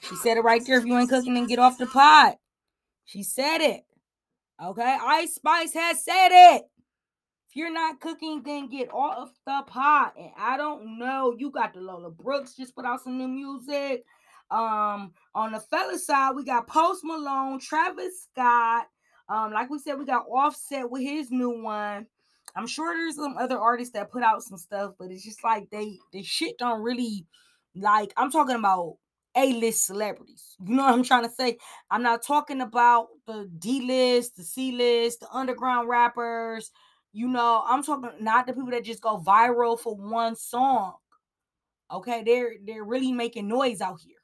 She 0.04 0.16
said 0.18 0.38
it 0.38 0.42
right 0.42 0.62
there. 0.66 0.78
If 0.78 0.86
you 0.86 0.98
ain't 0.98 1.10
cooking, 1.10 1.34
then 1.34 1.48
get 1.48 1.60
off 1.60 1.78
the 1.78 1.88
pot. 1.88 2.38
She 3.06 3.24
said 3.24 3.62
it. 3.62 3.86
Okay. 4.62 4.98
Ice 5.02 5.36
Spice 5.36 5.74
has 5.74 6.04
said 6.04 6.30
it. 6.32 6.64
If 7.50 7.56
you're 7.56 7.74
not 7.74 8.00
cooking, 8.00 8.42
then 8.44 8.70
get 8.70 8.94
off 8.94 9.32
the 9.46 9.64
pot. 9.68 10.14
And 10.18 10.32
I 10.38 10.58
don't 10.58 10.98
know. 11.00 11.36
You 11.38 11.52
got 11.52 11.74
the 11.74 11.82
Lola 11.82 12.10
Brooks 12.12 12.56
just 12.56 12.76
put 12.76 12.86
out 12.86 13.02
some 13.04 13.18
new 13.18 13.28
music. 13.28 14.06
Um, 14.52 15.14
on 15.34 15.52
the 15.52 15.60
fella 15.60 15.98
side, 15.98 16.36
we 16.36 16.44
got 16.44 16.68
Post 16.68 17.02
Malone, 17.04 17.60
Travis 17.60 18.28
Scott. 18.32 18.88
Um, 19.28 19.52
like 19.52 19.70
we 19.70 19.80
said, 19.80 19.98
we 19.98 20.06
got 20.06 20.28
Offset 20.28 20.90
with 20.90 21.02
his 21.02 21.32
new 21.32 21.62
one. 21.64 22.06
I'm 22.56 22.68
sure 22.68 22.96
there's 22.96 23.16
some 23.16 23.38
other 23.38 23.58
artists 23.58 23.94
that 23.94 24.12
put 24.12 24.24
out 24.24 24.44
some 24.44 24.58
stuff, 24.58 24.94
but 24.98 25.12
it's 25.12 25.24
just 25.24 25.44
like 25.44 25.70
they 25.72 25.98
the 26.14 26.24
shit 26.24 26.58
don't 26.58 26.82
really 26.82 27.26
like. 27.76 28.14
I'm 28.16 28.32
talking 28.32 28.56
about 28.56 28.98
A-list 29.36 29.86
celebrities. 29.86 30.56
You 30.66 30.76
know 30.76 30.84
what 30.84 30.94
I'm 30.94 31.04
trying 31.04 31.24
to 31.24 31.32
say? 31.32 31.58
I'm 31.92 32.04
not 32.04 32.24
talking 32.24 32.62
about 32.62 33.08
the 33.28 33.50
D-list, 33.60 34.38
the 34.38 34.44
C-list, 34.44 35.20
the 35.22 35.30
underground 35.32 35.90
rappers. 35.90 36.72
You 37.12 37.28
know, 37.28 37.64
I'm 37.66 37.84
talking 37.84 38.10
not 38.20 38.48
the 38.48 38.54
people 38.54 38.72
that 38.72 38.84
just 38.84 39.02
go 39.02 39.18
viral 39.18 39.80
for 39.80 39.96
one 39.96 40.36
song. 40.36 40.96
Okay, 41.92 42.24
they're 42.24 42.56
they're 42.66 42.84
really 42.84 43.12
making 43.12 43.48
noise 43.48 43.82
out 43.82 44.00
here. 44.02 44.18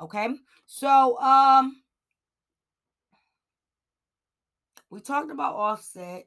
Okay, 0.00 0.28
so 0.66 1.18
um, 1.20 1.82
we 4.90 5.00
talked 5.00 5.30
about 5.30 5.54
Offset 5.54 6.26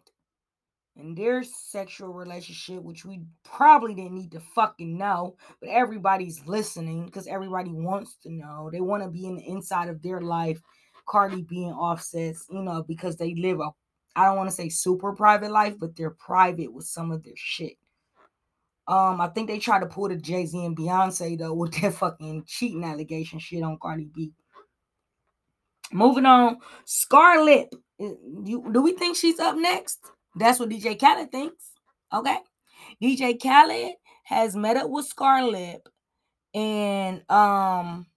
and 0.98 1.18
their 1.18 1.44
sexual 1.44 2.14
relationship, 2.14 2.82
which 2.82 3.06
we 3.06 3.22
probably 3.44 3.94
didn't 3.94 4.16
need 4.16 4.32
to 4.32 4.40
fucking 4.40 4.98
know, 4.98 5.36
but 5.60 5.70
everybody's 5.70 6.46
listening 6.48 7.06
because 7.06 7.28
everybody 7.28 7.72
wants 7.72 8.16
to 8.24 8.32
know. 8.32 8.70
They 8.72 8.82
want 8.82 9.04
to 9.04 9.10
be 9.10 9.26
in 9.26 9.36
the 9.36 9.48
inside 9.48 9.90
of 9.90 10.02
their 10.02 10.22
life. 10.22 10.62
Cardi 11.08 11.44
being 11.44 11.72
offsets, 11.72 12.46
you 12.50 12.64
know, 12.64 12.84
because 12.88 13.18
they 13.18 13.36
live 13.36 13.60
a, 13.60 13.70
I 14.16 14.26
don't 14.26 14.38
want 14.38 14.50
to 14.50 14.56
say 14.56 14.70
super 14.70 15.14
private 15.14 15.52
life, 15.52 15.76
but 15.80 15.96
they're 15.96 16.12
private 16.12 16.74
with 16.74 16.86
some 16.86 17.12
of 17.12 17.24
their 17.24 17.36
shit. 17.36 17.74
Um, 18.88 19.20
I 19.20 19.28
think 19.28 19.48
they 19.48 19.60
tried 19.60 19.80
to 19.80 19.88
pull 19.88 20.10
the 20.10 20.16
Jay 20.16 20.46
Z 20.46 20.64
and 20.64 20.78
Beyonce 20.78 21.38
though 21.38 21.54
with 21.54 21.80
their 21.80 21.92
fucking 21.92 22.44
cheating 22.48 22.84
allegation 22.84 23.40
shit 23.40 23.64
on 23.64 23.78
Cardi 23.82 24.10
B. 24.14 24.32
Moving 25.92 26.26
on, 26.26 26.58
Scarlett. 26.86 27.74
Do 28.00 28.82
we 28.82 28.94
think 28.94 29.16
she's 29.16 29.40
up 29.40 29.56
next? 29.56 30.00
That's 30.36 30.60
what 30.60 30.70
DJ 30.70 31.00
Khaled 31.00 31.32
thinks. 31.32 31.72
Okay. 32.14 32.38
DJ 33.02 33.42
Khaled 33.42 33.96
has 34.24 34.56
met 34.56 34.78
up 34.78 34.90
with 34.90 35.06
Scarlett 35.06 35.82
and 36.54 37.30
um 37.30 38.08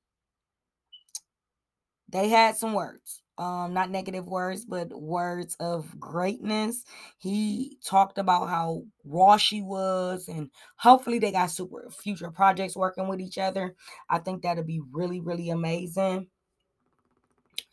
they 2.08 2.28
had 2.28 2.56
some 2.56 2.72
words. 2.72 3.22
Um, 3.36 3.72
not 3.72 3.90
negative 3.90 4.26
words, 4.26 4.64
but 4.64 4.88
words 4.88 5.56
of 5.60 5.98
greatness. 6.00 6.84
He 7.18 7.78
talked 7.84 8.18
about 8.18 8.48
how 8.48 8.82
raw 9.04 9.36
she 9.36 9.62
was, 9.62 10.26
and 10.26 10.50
hopefully 10.76 11.20
they 11.20 11.30
got 11.30 11.52
super 11.52 11.88
future 11.90 12.32
projects 12.32 12.74
working 12.74 13.06
with 13.06 13.20
each 13.20 13.38
other. 13.38 13.76
I 14.10 14.18
think 14.18 14.42
that'll 14.42 14.64
be 14.64 14.80
really, 14.90 15.20
really 15.20 15.50
amazing. 15.50 16.26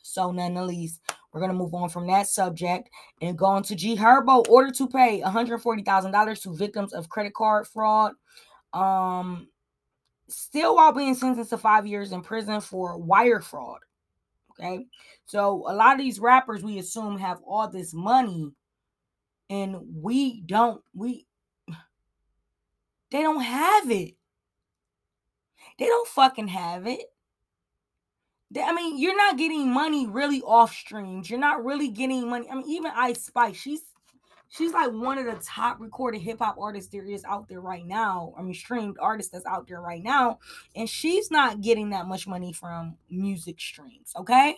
So, 0.04 0.32
none 0.32 0.54
the 0.54 0.64
least, 0.64 1.02
we're 1.36 1.42
going 1.42 1.52
to 1.52 1.58
move 1.58 1.74
on 1.74 1.90
from 1.90 2.08
that 2.08 2.28
subject 2.28 2.90
and 3.22 3.38
go 3.38 3.44
on 3.44 3.62
to 3.64 3.76
G 3.76 3.98
Herbo. 3.98 4.48
Order 4.48 4.72
to 4.72 4.88
pay 4.88 5.22
$140,000 5.22 6.42
to 6.44 6.56
victims 6.56 6.94
of 6.94 7.10
credit 7.10 7.34
card 7.34 7.68
fraud. 7.68 8.14
Um, 8.74 9.50
still 10.30 10.78
while 10.78 10.94
being 10.94 11.14
sentenced 11.14 11.50
to 11.50 11.58
five 11.58 11.86
years 11.86 12.14
in 12.14 12.22
prison 12.22 12.62
for 12.62 12.98
wire 12.98 13.42
fraud. 13.42 13.80
Okay. 14.52 14.86
So, 15.26 15.66
a 15.68 15.76
lot 15.76 15.96
of 15.96 16.00
these 16.00 16.22
rappers 16.22 16.64
we 16.64 16.80
assume 16.80 17.18
have 17.18 17.42
all 17.46 17.68
this 17.68 17.94
money 17.94 18.54
and 19.50 19.76
we 19.94 20.40
don't, 20.40 20.82
we, 20.94 21.28
they 23.12 23.22
don't 23.22 23.42
have 23.42 23.92
it. 23.92 24.14
They 25.78 25.86
don't 25.86 26.08
fucking 26.08 26.48
have 26.48 26.88
it. 26.88 27.02
I 28.56 28.74
mean, 28.74 28.98
you're 28.98 29.18
not 29.18 29.38
getting 29.38 29.72
money 29.72 30.08
really 30.08 30.42
off 30.42 30.74
streams. 30.74 31.30
You're 31.30 31.40
not 31.40 31.66
really 31.66 31.90
getting 31.90 32.30
money. 32.30 32.48
I 32.50 32.56
mean, 32.56 32.70
even 32.70 32.92
Ice 32.96 33.24
Spice, 33.24 33.56
she's 33.56 33.82
she's 34.50 34.72
like 34.72 34.92
one 34.92 35.18
of 35.18 35.26
the 35.26 35.44
top 35.44 35.80
recorded 35.80 36.22
hip 36.22 36.40
hop 36.40 36.58
artists 36.60 36.92
there 36.92 37.06
is 37.06 37.24
out 37.26 37.48
there 37.48 37.62
right 37.62 37.86
now. 37.86 38.34
I 38.38 38.42
mean, 38.42 38.54
streamed 38.54 38.98
artist 39.00 39.32
that's 39.32 39.46
out 39.46 39.68
there 39.68 39.82
right 39.82 40.04
now, 40.04 40.40
and 40.76 40.90
she's 40.90 41.32
not 41.32 41.62
getting 41.62 41.90
that 41.90 42.08
much 42.08 42.28
money 42.28 42.54
from 42.54 42.96
music 43.10 43.60
streams, 43.60 44.14
okay, 44.16 44.56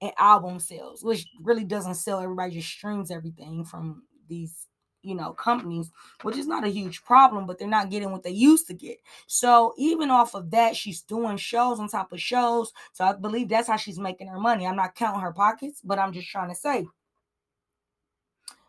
and 0.00 0.12
album 0.18 0.60
sales, 0.60 1.02
which 1.02 1.26
really 1.40 1.64
doesn't 1.64 1.96
sell. 1.96 2.20
Everybody 2.20 2.54
just 2.54 2.68
streams 2.68 3.10
everything 3.10 3.64
from 3.64 4.04
these 4.28 4.66
you 5.02 5.14
know 5.14 5.32
companies 5.32 5.90
which 6.22 6.36
is 6.36 6.46
not 6.46 6.64
a 6.64 6.68
huge 6.68 7.02
problem 7.04 7.46
but 7.46 7.58
they're 7.58 7.68
not 7.68 7.90
getting 7.90 8.10
what 8.12 8.22
they 8.22 8.30
used 8.30 8.66
to 8.66 8.74
get. 8.74 8.98
So 9.26 9.74
even 9.78 10.10
off 10.10 10.34
of 10.34 10.50
that 10.50 10.76
she's 10.76 11.02
doing 11.02 11.36
shows 11.36 11.80
on 11.80 11.88
top 11.88 12.12
of 12.12 12.20
shows. 12.20 12.72
So 12.92 13.04
i 13.04 13.12
believe 13.12 13.48
that's 13.48 13.68
how 13.68 13.76
she's 13.76 13.98
making 13.98 14.28
her 14.28 14.38
money. 14.38 14.66
I'm 14.66 14.76
not 14.76 14.94
counting 14.94 15.20
her 15.20 15.32
pockets 15.32 15.80
but 15.84 15.98
i'm 15.98 16.12
just 16.12 16.28
trying 16.28 16.48
to 16.48 16.54
say 16.54 16.86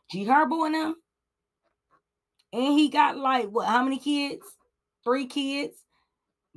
g 0.09 0.25
herbo 0.25 0.65
and 0.65 0.75
them 0.75 0.95
and 2.53 2.77
he 2.77 2.89
got 2.89 3.17
like 3.17 3.50
what 3.50 3.67
how 3.67 3.83
many 3.83 3.97
kids? 3.97 4.45
Three 5.03 5.25
kids? 5.25 5.83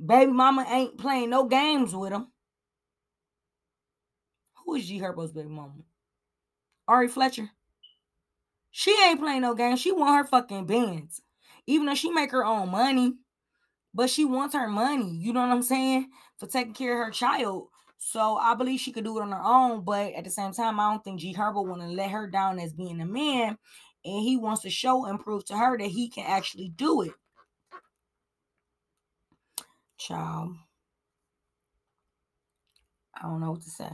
Baby 0.03 0.31
mama 0.31 0.65
ain't 0.69 0.97
playing 0.97 1.29
no 1.29 1.45
games 1.45 1.95
with 1.95 2.11
him. 2.11 2.27
Who 4.65 4.75
is 4.75 4.87
g 4.87 4.99
herbo's 4.99 5.31
baby 5.31 5.49
mama? 5.49 5.73
Ari 6.87 7.07
fletcher 7.07 7.49
she 8.77 8.93
ain't 9.05 9.21
playing 9.21 9.39
no 9.39 9.55
game. 9.55 9.77
She 9.77 9.93
want 9.93 10.17
her 10.17 10.27
fucking 10.27 10.65
bands. 10.65 11.21
Even 11.65 11.85
though 11.85 11.95
she 11.95 12.11
make 12.11 12.31
her 12.31 12.43
own 12.43 12.69
money, 12.69 13.13
but 13.93 14.09
she 14.09 14.25
wants 14.25 14.53
her 14.53 14.67
money. 14.67 15.15
You 15.15 15.31
know 15.31 15.39
what 15.39 15.49
I'm 15.49 15.61
saying? 15.61 16.09
For 16.37 16.45
taking 16.45 16.73
care 16.73 17.01
of 17.01 17.05
her 17.05 17.11
child. 17.11 17.69
So 17.99 18.35
I 18.35 18.53
believe 18.53 18.81
she 18.81 18.91
could 18.91 19.05
do 19.05 19.17
it 19.17 19.21
on 19.21 19.31
her 19.31 19.41
own, 19.41 19.85
but 19.85 20.11
at 20.11 20.25
the 20.25 20.29
same 20.29 20.51
time, 20.51 20.77
I 20.77 20.91
don't 20.91 21.01
think 21.05 21.21
G 21.21 21.33
Herbo 21.33 21.65
want 21.65 21.83
to 21.83 21.87
let 21.87 22.11
her 22.11 22.27
down 22.27 22.59
as 22.59 22.73
being 22.73 22.99
a 22.99 23.05
man, 23.05 23.57
and 24.03 24.23
he 24.23 24.35
wants 24.35 24.63
to 24.63 24.69
show 24.69 25.05
and 25.05 25.21
prove 25.21 25.45
to 25.45 25.57
her 25.57 25.77
that 25.77 25.87
he 25.87 26.09
can 26.09 26.25
actually 26.25 26.67
do 26.75 27.03
it. 27.03 27.13
Child, 29.97 30.53
I 33.15 33.21
don't 33.21 33.39
know 33.39 33.51
what 33.51 33.61
to 33.61 33.69
say. 33.69 33.89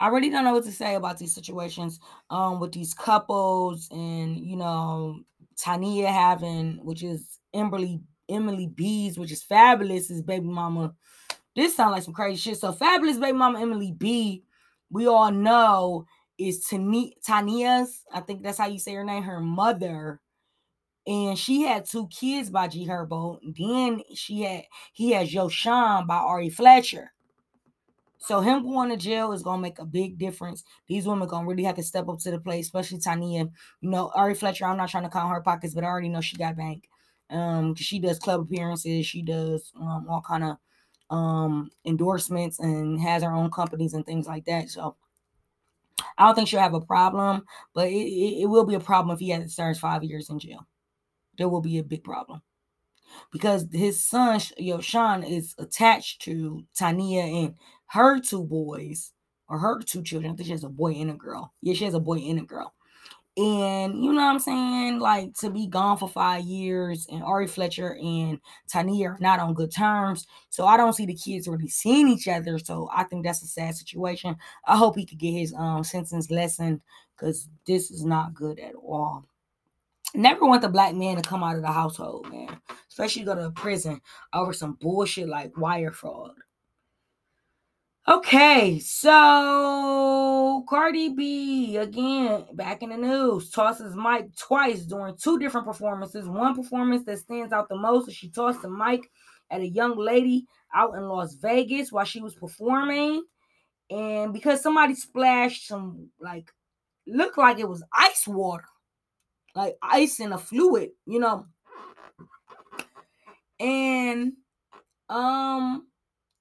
I 0.00 0.08
really 0.08 0.30
don't 0.30 0.44
know 0.44 0.52
what 0.52 0.64
to 0.64 0.72
say 0.72 0.94
about 0.94 1.18
these 1.18 1.34
situations 1.34 2.00
um 2.30 2.60
with 2.60 2.72
these 2.72 2.94
couples 2.94 3.88
and 3.90 4.36
you 4.36 4.56
know 4.56 5.20
Tania 5.56 6.08
having 6.10 6.84
which 6.84 7.02
is 7.02 7.38
Emily 7.52 8.00
Emily 8.28 8.66
B's 8.66 9.18
which 9.18 9.32
is 9.32 9.42
Fabolous 9.42 10.10
is 10.10 10.22
baby 10.22 10.46
mama. 10.46 10.94
This 11.56 11.74
sounds 11.74 11.92
like 11.92 12.02
some 12.02 12.14
crazy 12.14 12.36
shit. 12.36 12.58
So 12.58 12.72
Fabolous 12.72 13.20
baby 13.20 13.36
mama 13.36 13.60
Emily 13.60 13.92
B, 13.92 14.44
we 14.90 15.06
all 15.06 15.32
know 15.32 16.06
is 16.38 16.64
Tania, 16.66 17.10
Tania's. 17.26 18.04
I 18.12 18.20
think 18.20 18.42
that's 18.42 18.58
how 18.58 18.66
you 18.66 18.78
say 18.78 18.94
her 18.94 19.04
name. 19.04 19.24
Her 19.24 19.40
mother, 19.40 20.20
and 21.06 21.36
she 21.38 21.62
had 21.62 21.84
two 21.84 22.06
kids 22.08 22.48
by 22.50 22.68
G 22.68 22.86
Herbo. 22.86 23.38
Then 23.58 24.02
she 24.14 24.42
had 24.42 24.64
he 24.92 25.10
has 25.12 25.32
Yosohn 25.32 26.06
by 26.06 26.16
Ari 26.18 26.50
Fletcher. 26.50 27.12
So 28.18 28.40
him 28.40 28.62
going 28.64 28.90
to 28.90 28.96
jail 28.96 29.32
is 29.32 29.42
gonna 29.42 29.62
make 29.62 29.78
a 29.78 29.84
big 29.84 30.18
difference. 30.18 30.64
These 30.88 31.06
women 31.06 31.22
are 31.26 31.30
gonna 31.30 31.46
really 31.46 31.62
have 31.64 31.76
to 31.76 31.82
step 31.82 32.08
up 32.08 32.18
to 32.20 32.30
the 32.30 32.40
plate, 32.40 32.60
especially 32.60 32.98
Tania. 32.98 33.48
You 33.80 33.90
know, 33.90 34.10
Ari 34.14 34.34
Fletcher. 34.34 34.66
I'm 34.66 34.76
not 34.76 34.88
trying 34.90 35.04
to 35.04 35.10
count 35.10 35.32
her 35.32 35.40
pockets, 35.40 35.74
but 35.74 35.84
I 35.84 35.86
already 35.86 36.08
know 36.08 36.20
she 36.20 36.36
got 36.36 36.56
bank. 36.56 36.88
Um, 37.30 37.74
she 37.74 37.98
does 37.98 38.18
club 38.18 38.40
appearances. 38.40 39.06
She 39.06 39.22
does 39.22 39.72
um 39.80 40.06
all 40.08 40.22
kind 40.26 40.44
of 40.44 40.56
um 41.10 41.70
endorsements 41.86 42.58
and 42.58 43.00
has 43.00 43.22
her 43.22 43.32
own 43.32 43.50
companies 43.50 43.94
and 43.94 44.04
things 44.04 44.26
like 44.26 44.44
that. 44.46 44.68
So 44.68 44.96
I 46.16 46.26
don't 46.26 46.34
think 46.34 46.48
she'll 46.48 46.60
have 46.60 46.74
a 46.74 46.80
problem, 46.80 47.44
but 47.74 47.88
it, 47.88 47.92
it, 47.92 48.42
it 48.42 48.46
will 48.46 48.64
be 48.64 48.74
a 48.74 48.80
problem 48.80 49.14
if 49.14 49.20
he 49.20 49.30
has 49.30 49.44
to 49.44 49.48
serve 49.48 49.78
five 49.78 50.02
years 50.04 50.28
in 50.30 50.38
jail. 50.38 50.66
There 51.38 51.48
will 51.48 51.60
be 51.60 51.78
a 51.78 51.84
big 51.84 52.02
problem 52.04 52.42
because 53.32 53.66
his 53.72 54.02
son, 54.04 54.38
Yosohn, 54.60 55.28
is 55.28 55.54
attached 55.58 56.22
to 56.22 56.64
Tania 56.74 57.22
and 57.22 57.54
her 57.86 58.20
two 58.20 58.44
boys, 58.44 59.12
or 59.48 59.58
her 59.58 59.80
two 59.80 60.02
children. 60.02 60.32
I 60.32 60.36
think 60.36 60.46
she 60.46 60.52
has 60.52 60.64
a 60.64 60.68
boy 60.68 60.92
and 60.92 61.10
a 61.10 61.14
girl. 61.14 61.52
Yeah, 61.62 61.74
she 61.74 61.84
has 61.84 61.94
a 61.94 62.00
boy 62.00 62.18
and 62.18 62.38
a 62.40 62.42
girl. 62.42 62.74
And 63.38 64.02
you 64.04 64.12
know 64.12 64.20
what 64.20 64.32
I'm 64.32 64.38
saying? 64.40 64.98
Like 64.98 65.32
to 65.34 65.48
be 65.48 65.68
gone 65.68 65.96
for 65.96 66.08
five 66.08 66.42
years, 66.44 67.06
and 67.08 67.22
Ari 67.22 67.46
Fletcher 67.46 67.94
and 67.94 68.40
Tania 68.68 69.10
are 69.10 69.18
not 69.20 69.38
on 69.38 69.54
good 69.54 69.72
terms. 69.72 70.26
So 70.50 70.66
I 70.66 70.76
don't 70.76 70.92
see 70.92 71.06
the 71.06 71.14
kids 71.14 71.46
really 71.46 71.68
seeing 71.68 72.08
each 72.08 72.26
other. 72.26 72.58
So 72.58 72.90
I 72.92 73.04
think 73.04 73.24
that's 73.24 73.42
a 73.42 73.46
sad 73.46 73.76
situation. 73.76 74.36
I 74.66 74.76
hope 74.76 74.96
he 74.96 75.06
could 75.06 75.18
get 75.18 75.30
his 75.30 75.54
um 75.54 75.84
sentence 75.84 76.32
lessened 76.32 76.80
because 77.16 77.48
this 77.64 77.92
is 77.92 78.04
not 78.04 78.34
good 78.34 78.58
at 78.58 78.74
all. 78.74 79.24
Never 80.14 80.46
want 80.46 80.62
the 80.62 80.68
black 80.68 80.94
man 80.94 81.16
to 81.16 81.22
come 81.22 81.42
out 81.42 81.56
of 81.56 81.62
the 81.62 81.68
household, 81.68 82.30
man. 82.30 82.60
Especially 82.88 83.24
go 83.24 83.34
to 83.34 83.50
prison 83.50 84.00
over 84.32 84.52
some 84.52 84.78
bullshit 84.80 85.28
like 85.28 85.56
wire 85.56 85.92
fraud. 85.92 86.32
Okay, 88.08 88.78
so 88.78 90.64
Cardi 90.66 91.10
B 91.10 91.76
again 91.76 92.46
back 92.54 92.82
in 92.82 92.88
the 92.88 92.96
news 92.96 93.50
tosses 93.50 93.94
mic 93.94 94.34
twice 94.34 94.86
during 94.86 95.14
two 95.14 95.38
different 95.38 95.66
performances. 95.66 96.26
One 96.26 96.54
performance 96.54 97.04
that 97.04 97.18
stands 97.18 97.52
out 97.52 97.68
the 97.68 97.76
most 97.76 98.08
is 98.08 98.14
she 98.14 98.30
tossed 98.30 98.62
the 98.62 98.70
mic 98.70 99.10
at 99.50 99.60
a 99.60 99.68
young 99.68 99.98
lady 99.98 100.46
out 100.74 100.94
in 100.94 101.02
Las 101.02 101.34
Vegas 101.34 101.92
while 101.92 102.06
she 102.06 102.22
was 102.22 102.34
performing, 102.34 103.24
and 103.90 104.32
because 104.32 104.62
somebody 104.62 104.94
splashed 104.94 105.68
some 105.68 106.08
like 106.18 106.50
looked 107.06 107.36
like 107.36 107.58
it 107.58 107.68
was 107.68 107.84
ice 107.92 108.26
water, 108.26 108.64
like 109.58 109.76
ice 109.82 110.20
in 110.20 110.32
a 110.32 110.38
fluid, 110.38 110.90
you 111.04 111.18
know, 111.18 111.44
and 113.58 114.34
um 115.08 115.88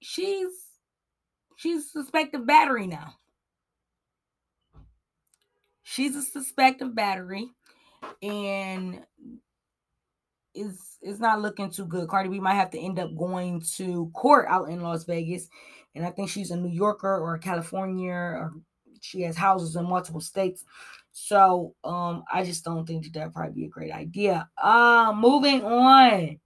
she's 0.02 0.52
she's 1.56 1.92
suspected 1.92 2.46
battery 2.46 2.86
now. 2.86 3.16
She's 5.82 6.16
a 6.16 6.22
suspected 6.22 6.96
battery, 6.96 7.50
and 8.22 9.02
is 10.54 10.98
it's 11.02 11.20
not 11.20 11.42
looking 11.42 11.72
too 11.72 11.86
good. 11.86 12.08
Cardi 12.08 12.30
B 12.30 12.40
might 12.40 12.54
have 12.54 12.70
to 12.72 12.80
end 12.80 13.00
up 13.00 13.18
going 13.18 13.62
to 13.78 14.12
court 14.14 14.46
out 14.48 14.70
in 14.70 14.82
Las 14.82 15.06
Vegas, 15.06 15.50
and 15.96 16.06
I 16.06 16.12
think 16.12 16.30
she's 16.30 16.52
a 16.52 16.56
New 16.56 16.70
Yorker 16.70 17.18
or 17.18 17.34
a 17.34 17.40
California, 17.40 18.12
or 18.12 18.54
she 19.02 19.22
has 19.22 19.36
houses 19.36 19.76
in 19.76 19.90
multiple 19.90 20.22
states. 20.22 20.64
So 21.20 21.74
um, 21.84 22.24
I 22.32 22.44
just 22.44 22.64
don't 22.64 22.86
think 22.86 23.04
that 23.04 23.14
that'd 23.14 23.34
probably 23.34 23.54
be 23.54 23.66
a 23.66 23.70
great 23.70 23.92
idea. 23.92 24.48
Uh, 24.56 25.12
moving 25.18 25.64
on. 25.64 26.40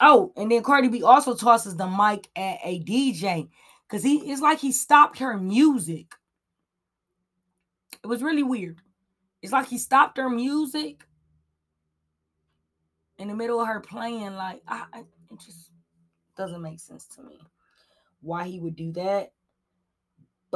Oh, 0.00 0.32
and 0.34 0.50
then 0.50 0.62
Cardi 0.62 0.88
B 0.88 1.02
also 1.02 1.36
tosses 1.36 1.76
the 1.76 1.86
mic 1.86 2.26
at 2.34 2.58
a 2.64 2.80
DJ 2.80 3.48
because 3.86 4.02
he 4.02 4.16
it's 4.30 4.40
like 4.40 4.60
he 4.60 4.72
stopped 4.72 5.18
her 5.18 5.36
music. 5.36 6.14
It 8.02 8.06
was 8.06 8.22
really 8.22 8.42
weird. 8.42 8.80
It's 9.42 9.52
like 9.52 9.68
he 9.68 9.76
stopped 9.76 10.16
her 10.16 10.30
music 10.30 11.04
in 13.18 13.28
the 13.28 13.34
middle 13.34 13.60
of 13.60 13.68
her 13.68 13.80
playing. 13.80 14.36
Like, 14.36 14.62
I, 14.66 14.84
I 14.92 14.98
it 15.00 15.38
just 15.38 15.70
doesn't 16.34 16.62
make 16.62 16.80
sense 16.80 17.06
to 17.08 17.22
me 17.22 17.38
why 18.22 18.44
he 18.44 18.58
would 18.58 18.74
do 18.74 18.90
that. 18.92 19.32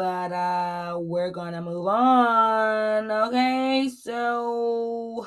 But 0.01 0.33
uh 0.33 0.97
we're 0.99 1.31
gonna 1.31 1.61
move 1.61 1.87
on. 1.87 3.11
Okay, 3.11 3.91
so 3.95 5.27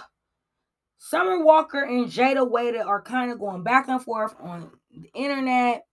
Summer 0.97 1.43
Walker 1.43 1.83
and 1.83 2.07
Jayda 2.07 2.49
Wayda 2.49 2.83
are 2.83 2.99
kind 2.99 3.31
of 3.31 3.38
going 3.38 3.62
back 3.62 3.88
and 3.88 4.01
forth 4.01 4.33
on 4.41 4.71
the 4.89 5.12
internet. 5.13 5.86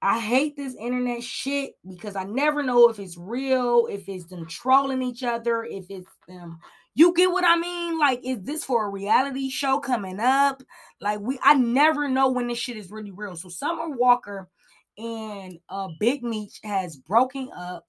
I 0.00 0.20
hate 0.20 0.56
this 0.56 0.74
internet 0.74 1.22
shit 1.22 1.74
because 1.86 2.16
I 2.16 2.24
never 2.24 2.62
know 2.62 2.88
if 2.88 2.98
it's 2.98 3.18
real, 3.18 3.88
if 3.90 4.08
it's 4.08 4.24
them 4.24 4.48
trolling 4.48 5.02
each 5.02 5.22
other, 5.22 5.62
if 5.62 5.84
it's 5.90 6.08
them. 6.26 6.60
You 6.94 7.12
get 7.12 7.30
what 7.30 7.44
I 7.44 7.56
mean? 7.56 7.98
Like, 7.98 8.20
is 8.24 8.40
this 8.40 8.64
for 8.64 8.86
a 8.86 8.90
reality 8.90 9.50
show 9.50 9.80
coming 9.80 10.18
up? 10.18 10.62
Like, 10.98 11.20
we 11.20 11.38
I 11.42 11.56
never 11.56 12.08
know 12.08 12.30
when 12.30 12.46
this 12.48 12.56
shit 12.56 12.78
is 12.78 12.90
really 12.90 13.10
real. 13.10 13.36
So 13.36 13.50
Summer 13.50 13.90
Walker 13.90 14.48
and 14.96 15.58
uh 15.68 15.88
Big 16.00 16.22
Meech 16.22 16.60
has 16.64 16.96
broken 16.96 17.50
up 17.54 17.84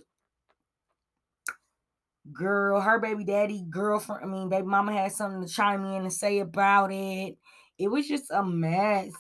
girl, 2.32 2.82
her 2.82 3.00
baby 3.00 3.24
daddy, 3.24 3.66
girlfriend, 3.70 4.24
I 4.24 4.28
mean, 4.28 4.50
baby 4.50 4.68
mama 4.68 4.94
had 4.94 5.12
something 5.12 5.46
to 5.46 5.54
chime 5.54 5.86
in 5.86 6.04
and 6.04 6.14
say 6.14 6.40
about 6.40 6.92
it. 6.92 7.38
It 7.78 7.88
was 7.90 8.08
just 8.08 8.32
a 8.32 8.44
mess. 8.44 9.12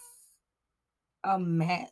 A 1.24 1.40
mess. 1.40 1.90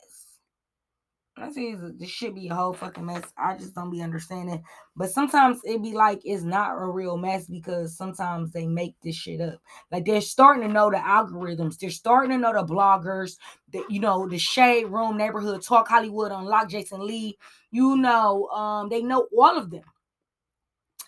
I 1.36 1.52
see 1.52 1.76
this 1.76 2.10
should 2.10 2.36
be 2.36 2.47
a 2.49 2.54
whole 2.54 2.73
fucking 2.73 3.08
mess. 3.08 3.23
I 3.36 3.58
just 3.58 3.73
don't 3.73 3.89
be 3.89 4.04
understanding. 4.04 4.63
But 4.95 5.10
sometimes 5.10 5.60
it 5.63 5.82
be 5.82 5.93
like 5.93 6.21
it's 6.23 6.43
not 6.43 6.73
a 6.78 6.86
real 6.86 7.17
mess 7.17 7.47
because 7.47 7.97
sometimes 7.97 8.52
they 8.52 8.67
make 8.67 8.95
this 9.02 9.15
shit 9.15 9.41
up. 9.41 9.60
Like 9.91 10.06
they're 10.06 10.21
starting 10.21 10.62
to 10.62 10.71
know 10.71 10.91
the 10.91 10.97
algorithms. 10.97 11.80
They're 11.80 11.89
starting 11.89 12.30
to 12.32 12.38
know 12.38 12.54
the 12.54 12.63
bloggers, 12.71 13.38
the 13.71 13.84
you 13.89 13.99
know, 13.99 14.28
the 14.28 14.38
shade 14.38 14.86
room 14.86 15.17
neighborhood 15.17 15.63
talk 15.63 15.88
Hollywood 15.88 16.32
unlock 16.32 16.69
Jason 16.69 17.06
Lee. 17.06 17.36
You 17.71 17.97
know, 17.97 18.47
um, 18.49 18.89
they 18.89 19.02
know 19.02 19.28
all 19.36 19.58
of 19.58 19.71
them 19.71 19.84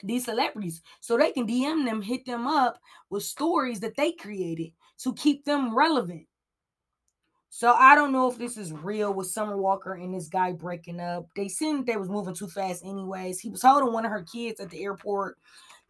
these 0.08 0.26
celebrities 0.26 0.82
so 1.00 1.18
they 1.18 1.32
can 1.32 1.48
DM 1.48 1.86
them, 1.86 2.02
hit 2.02 2.26
them 2.26 2.48
up 2.48 2.80
with 3.10 3.24
stories 3.24 3.80
that 3.82 3.96
they 3.96 4.12
created 4.12 4.72
to 5.00 5.14
keep 5.14 5.46
them 5.46 5.76
relevant. 5.76 6.26
So 7.50 7.72
I 7.74 7.96
don't 7.96 8.12
know 8.12 8.30
if 8.30 8.38
this 8.38 8.58
is 8.58 8.74
real 8.74 9.14
with 9.14 9.28
Summer 9.28 9.56
Walker 9.56 9.94
and 9.94 10.14
this 10.14 10.28
guy 10.28 10.52
breaking 10.52 11.00
up. 11.00 11.28
They 11.36 11.48
seemed 11.48 11.86
they 11.86 11.96
was 11.96 12.10
moving 12.10 12.36
too 12.36 12.50
fast 12.50 12.84
anyways. 12.84 13.40
He 13.40 13.50
was 13.50 13.62
holding 13.62 13.94
one 13.94 14.06
of 14.06 14.12
her 14.12 14.24
kids 14.24 14.60
at 14.60 14.70
the 14.70 14.84
airport. 14.84 15.38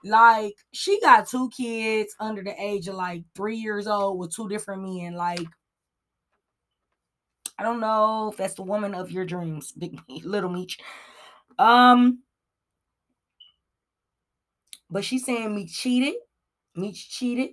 Like 0.04 0.54
she 0.74 1.02
got 1.02 1.28
two 1.28 1.50
kids 1.50 2.16
under 2.20 2.44
the 2.44 2.54
age 2.62 2.88
of 2.88 2.94
like 2.94 3.24
three 3.36 3.58
years 3.58 3.88
old 3.88 4.20
with 4.20 4.36
two 4.36 4.48
different 4.48 4.84
men. 4.84 5.16
Like 5.16 5.48
I 7.58 7.64
don't 7.64 7.80
know 7.80 8.30
if 8.32 8.38
that's 8.38 8.54
the 8.54 8.64
woman 8.64 8.94
of 8.94 9.12
your 9.12 9.26
dreams, 9.26 9.72
big 9.78 10.00
little 10.24 10.52
Meech. 10.52 10.78
Um, 11.58 12.20
but 14.96 15.04
she's 15.04 15.26
saying 15.26 15.54
me 15.54 15.68
cheated. 15.68 16.14
Me 16.74 16.94
cheated. 16.94 17.50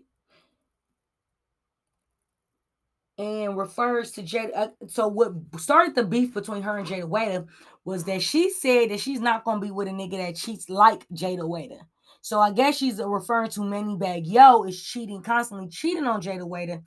And 3.19 3.59
refers 3.59 4.13
to 4.13 4.23
Jada. 4.23 4.51
Uh, 4.55 4.69
so 4.87 5.09
what 5.09 5.33
started 5.59 5.97
the 5.97 6.05
beef 6.05 6.33
between 6.33 6.63
her 6.63 6.79
and 6.79 6.87
Jayda 6.87 7.03
Wayda 7.03 7.49
was 7.85 8.05
that 8.05 8.23
she 8.23 8.49
said 8.49 8.91
that 8.91 9.01
she's 9.01 9.19
not 9.19 9.43
gonna 9.43 9.61
be 9.61 9.73
with 9.73 9.89
a 9.89 9.91
nigga 9.91 10.19
that 10.19 10.37
cheats 10.37 10.71
like 10.71 11.05
Jayda 11.09 11.41
Wayda. 11.41 11.81
So 12.21 12.39
I 12.39 12.53
guess 12.53 12.77
she's 12.77 13.03
referring 13.05 13.51
to 13.51 13.65
Manny 13.65 13.97
Bag 13.97 14.25
Yo 14.25 14.63
is 14.63 14.81
cheating, 14.81 15.21
constantly 15.21 15.69
cheating 15.69 16.05
on 16.05 16.23
Jada 16.23 16.47
Waiter. 16.47 16.81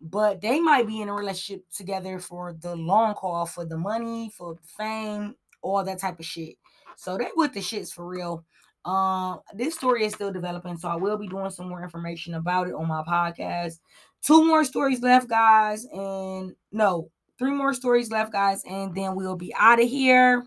But 0.00 0.40
they 0.40 0.60
might 0.60 0.86
be 0.86 1.02
in 1.02 1.10
a 1.10 1.14
relationship 1.14 1.66
together 1.76 2.20
for 2.20 2.54
the 2.54 2.74
long 2.74 3.16
haul, 3.16 3.44
for 3.44 3.66
the 3.66 3.76
money, 3.76 4.32
for 4.34 4.56
fame, 4.78 5.34
all 5.60 5.84
that 5.84 5.98
type 5.98 6.18
of 6.18 6.24
shit. 6.24 6.56
So 6.96 7.18
they 7.18 7.28
with 7.36 7.52
the 7.52 7.60
shits 7.60 7.92
for 7.92 8.08
real. 8.08 8.46
Um, 8.84 9.40
this 9.54 9.74
story 9.74 10.04
is 10.04 10.14
still 10.14 10.32
developing, 10.32 10.76
so 10.76 10.88
I 10.88 10.96
will 10.96 11.18
be 11.18 11.28
doing 11.28 11.50
some 11.50 11.68
more 11.68 11.82
information 11.82 12.34
about 12.34 12.68
it 12.68 12.74
on 12.74 12.88
my 12.88 13.02
podcast. 13.02 13.80
Two 14.22 14.46
more 14.46 14.64
stories 14.64 15.02
left, 15.02 15.28
guys, 15.28 15.86
and 15.92 16.54
no, 16.72 17.10
three 17.38 17.50
more 17.50 17.74
stories 17.74 18.10
left, 18.10 18.32
guys, 18.32 18.62
and 18.68 18.94
then 18.94 19.14
we'll 19.14 19.36
be 19.36 19.54
out 19.54 19.80
of 19.80 19.88
here. 19.88 20.44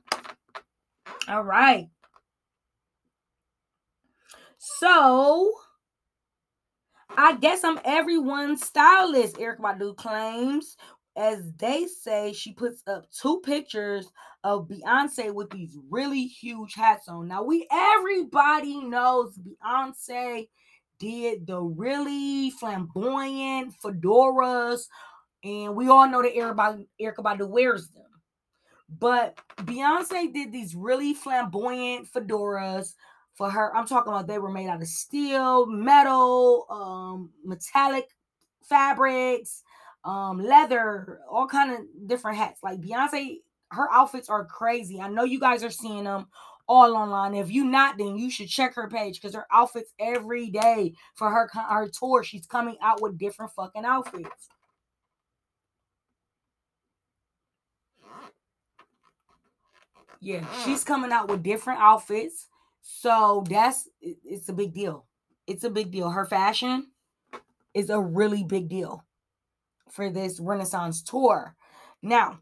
All 1.27 1.43
right. 1.43 1.87
So 4.57 5.53
I 7.17 7.35
guess 7.37 7.63
I'm 7.63 7.79
everyone's 7.85 8.65
stylist, 8.65 9.35
Erykah 9.37 9.59
Badu 9.59 9.95
claims 9.95 10.77
as 11.15 11.51
they 11.57 11.85
say, 11.87 12.33
she 12.33 12.53
puts 12.53 12.83
up 12.87 13.05
two 13.11 13.41
pictures 13.41 14.07
of 14.43 14.67
Beyonce 14.67 15.33
with 15.33 15.49
these 15.49 15.77
really 15.89 16.25
huge 16.25 16.73
hats 16.73 17.07
on. 17.07 17.27
Now, 17.27 17.43
we 17.43 17.67
everybody 17.71 18.81
knows 18.81 19.37
Beyonce 19.37 20.47
did 20.99 21.47
the 21.47 21.59
really 21.59 22.51
flamboyant 22.51 23.73
fedoras, 23.83 24.85
and 25.43 25.75
we 25.75 25.89
all 25.89 26.07
know 26.07 26.21
that 26.21 26.35
everybody 26.35 26.87
Erykah 27.01 27.17
Badu 27.17 27.49
wears 27.49 27.89
them. 27.89 28.05
But 28.99 29.37
Beyonce 29.57 30.33
did 30.33 30.51
these 30.51 30.75
really 30.75 31.13
flamboyant 31.13 32.07
fedoras 32.11 32.93
for 33.33 33.49
her. 33.49 33.75
I'm 33.75 33.87
talking 33.87 34.13
about 34.13 34.27
they 34.27 34.39
were 34.39 34.51
made 34.51 34.67
out 34.67 34.81
of 34.81 34.87
steel, 34.87 35.65
metal, 35.65 36.65
um, 36.69 37.31
metallic 37.43 38.07
fabrics 38.63 39.63
um, 40.03 40.43
leather, 40.43 41.19
all 41.29 41.47
kind 41.47 41.71
of 41.71 41.79
different 42.07 42.37
hats. 42.37 42.61
Like 42.63 42.81
Beyonce, 42.81 43.39
her 43.69 43.91
outfits 43.91 44.29
are 44.29 44.45
crazy. 44.45 44.99
I 44.99 45.09
know 45.09 45.23
you 45.23 45.39
guys 45.39 45.63
are 45.63 45.71
seeing 45.71 46.05
them 46.05 46.27
all 46.67 46.95
online. 46.95 47.35
If 47.35 47.51
you 47.51 47.65
not, 47.65 47.97
then 47.97 48.17
you 48.17 48.29
should 48.31 48.47
check 48.49 48.75
her 48.75 48.87
page 48.89 49.21
because 49.21 49.35
her 49.35 49.45
outfits 49.51 49.93
every 49.99 50.49
day 50.49 50.93
for 51.15 51.29
her 51.29 51.49
her 51.53 51.89
tour. 51.89 52.23
She's 52.23 52.47
coming 52.47 52.77
out 52.81 53.01
with 53.01 53.17
different 53.17 53.51
fucking 53.51 53.85
outfits. 53.85 54.49
Yeah, 60.19 60.45
she's 60.63 60.83
coming 60.83 61.11
out 61.11 61.29
with 61.29 61.41
different 61.43 61.79
outfits. 61.79 62.47
So 62.81 63.43
that's 63.49 63.89
it's 64.01 64.49
a 64.49 64.53
big 64.53 64.73
deal. 64.73 65.05
It's 65.47 65.63
a 65.63 65.69
big 65.69 65.91
deal. 65.91 66.09
Her 66.09 66.25
fashion 66.25 66.87
is 67.73 67.89
a 67.89 67.99
really 67.99 68.43
big 68.43 68.69
deal 68.69 69.03
for 69.91 70.09
this 70.09 70.39
Renaissance 70.39 71.01
tour. 71.01 71.55
Now, 72.01 72.39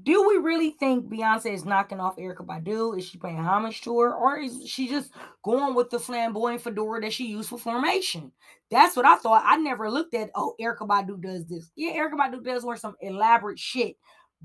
do 0.00 0.28
we 0.28 0.36
really 0.36 0.70
think 0.70 1.10
Beyonce 1.10 1.52
is 1.52 1.64
knocking 1.64 1.98
off 1.98 2.18
Erykah 2.18 2.46
Badu? 2.46 2.96
Is 2.96 3.06
she 3.06 3.18
paying 3.18 3.38
homage 3.38 3.80
to 3.82 3.98
her? 4.00 4.14
Or 4.14 4.38
is 4.38 4.66
she 4.66 4.88
just 4.88 5.10
going 5.42 5.74
with 5.74 5.90
the 5.90 5.98
flamboyant 5.98 6.60
fedora 6.60 7.00
that 7.00 7.12
she 7.12 7.26
used 7.26 7.48
for 7.48 7.58
formation? 7.58 8.30
That's 8.70 8.94
what 8.94 9.06
I 9.06 9.16
thought. 9.16 9.42
I 9.44 9.56
never 9.56 9.90
looked 9.90 10.14
at, 10.14 10.30
oh, 10.34 10.54
Erykah 10.60 10.86
Badu 10.86 11.20
does 11.20 11.46
this. 11.46 11.70
Yeah, 11.74 11.92
Erykah 11.92 12.14
Badu 12.14 12.44
does 12.44 12.64
wear 12.64 12.76
some 12.76 12.94
elaborate 13.00 13.58
shit, 13.58 13.96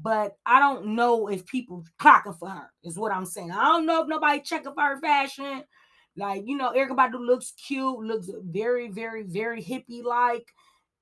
but 0.01 0.37
I 0.45 0.59
don't 0.59 0.95
know 0.95 1.27
if 1.27 1.45
people 1.45 1.83
clocking 1.99 2.37
for 2.39 2.49
her, 2.49 2.71
is 2.83 2.97
what 2.97 3.11
I'm 3.11 3.25
saying. 3.25 3.51
I 3.51 3.65
don't 3.65 3.85
know 3.85 4.01
if 4.01 4.07
nobody 4.07 4.41
checking 4.41 4.73
for 4.73 4.81
her 4.81 4.99
fashion. 4.99 5.63
Like, 6.15 6.43
you 6.45 6.55
know, 6.57 6.71
Erykah 6.71 6.95
Badu 6.95 7.19
looks 7.19 7.51
cute, 7.51 7.99
looks 7.99 8.29
very, 8.43 8.89
very, 8.89 9.23
very 9.23 9.63
hippie 9.63 10.03
like, 10.03 10.53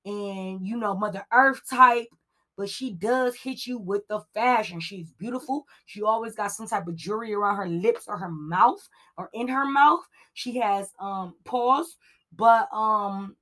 and, 0.04 0.66
you 0.66 0.76
know, 0.76 0.94
Mother 0.96 1.26
Earth 1.32 1.60
type 1.68 2.08
but 2.56 2.68
she 2.68 2.92
does 2.92 3.34
hit 3.34 3.66
you 3.66 3.78
with 3.78 4.06
the 4.08 4.20
fashion. 4.34 4.78
She's 4.80 5.10
beautiful. 5.12 5.66
She 5.86 6.02
always 6.02 6.34
got 6.34 6.52
some 6.52 6.66
type 6.66 6.86
of 6.86 6.96
jewelry 6.96 7.32
around 7.32 7.56
her 7.56 7.68
lips 7.68 8.04
or 8.06 8.18
her 8.18 8.28
mouth 8.30 8.86
or 9.16 9.30
in 9.32 9.48
her 9.48 9.66
mouth. 9.66 10.00
She 10.34 10.58
has 10.58 10.92
um 11.00 11.34
paws, 11.44 11.96
but 12.36 12.68
um 12.72 13.36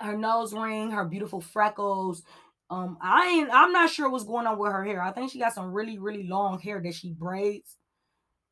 her 0.00 0.16
nose 0.16 0.52
ring, 0.52 0.90
her 0.90 1.04
beautiful 1.04 1.40
freckles. 1.40 2.22
Um, 2.70 2.98
I 3.00 3.28
ain't 3.28 3.50
I'm 3.52 3.72
not 3.72 3.90
sure 3.90 4.08
what's 4.08 4.24
going 4.24 4.46
on 4.46 4.58
with 4.58 4.72
her 4.72 4.84
hair. 4.84 5.02
I 5.02 5.12
think 5.12 5.30
she 5.30 5.38
got 5.38 5.54
some 5.54 5.72
really, 5.72 5.98
really 5.98 6.26
long 6.26 6.58
hair 6.58 6.80
that 6.82 6.94
she 6.94 7.10
braids. 7.10 7.76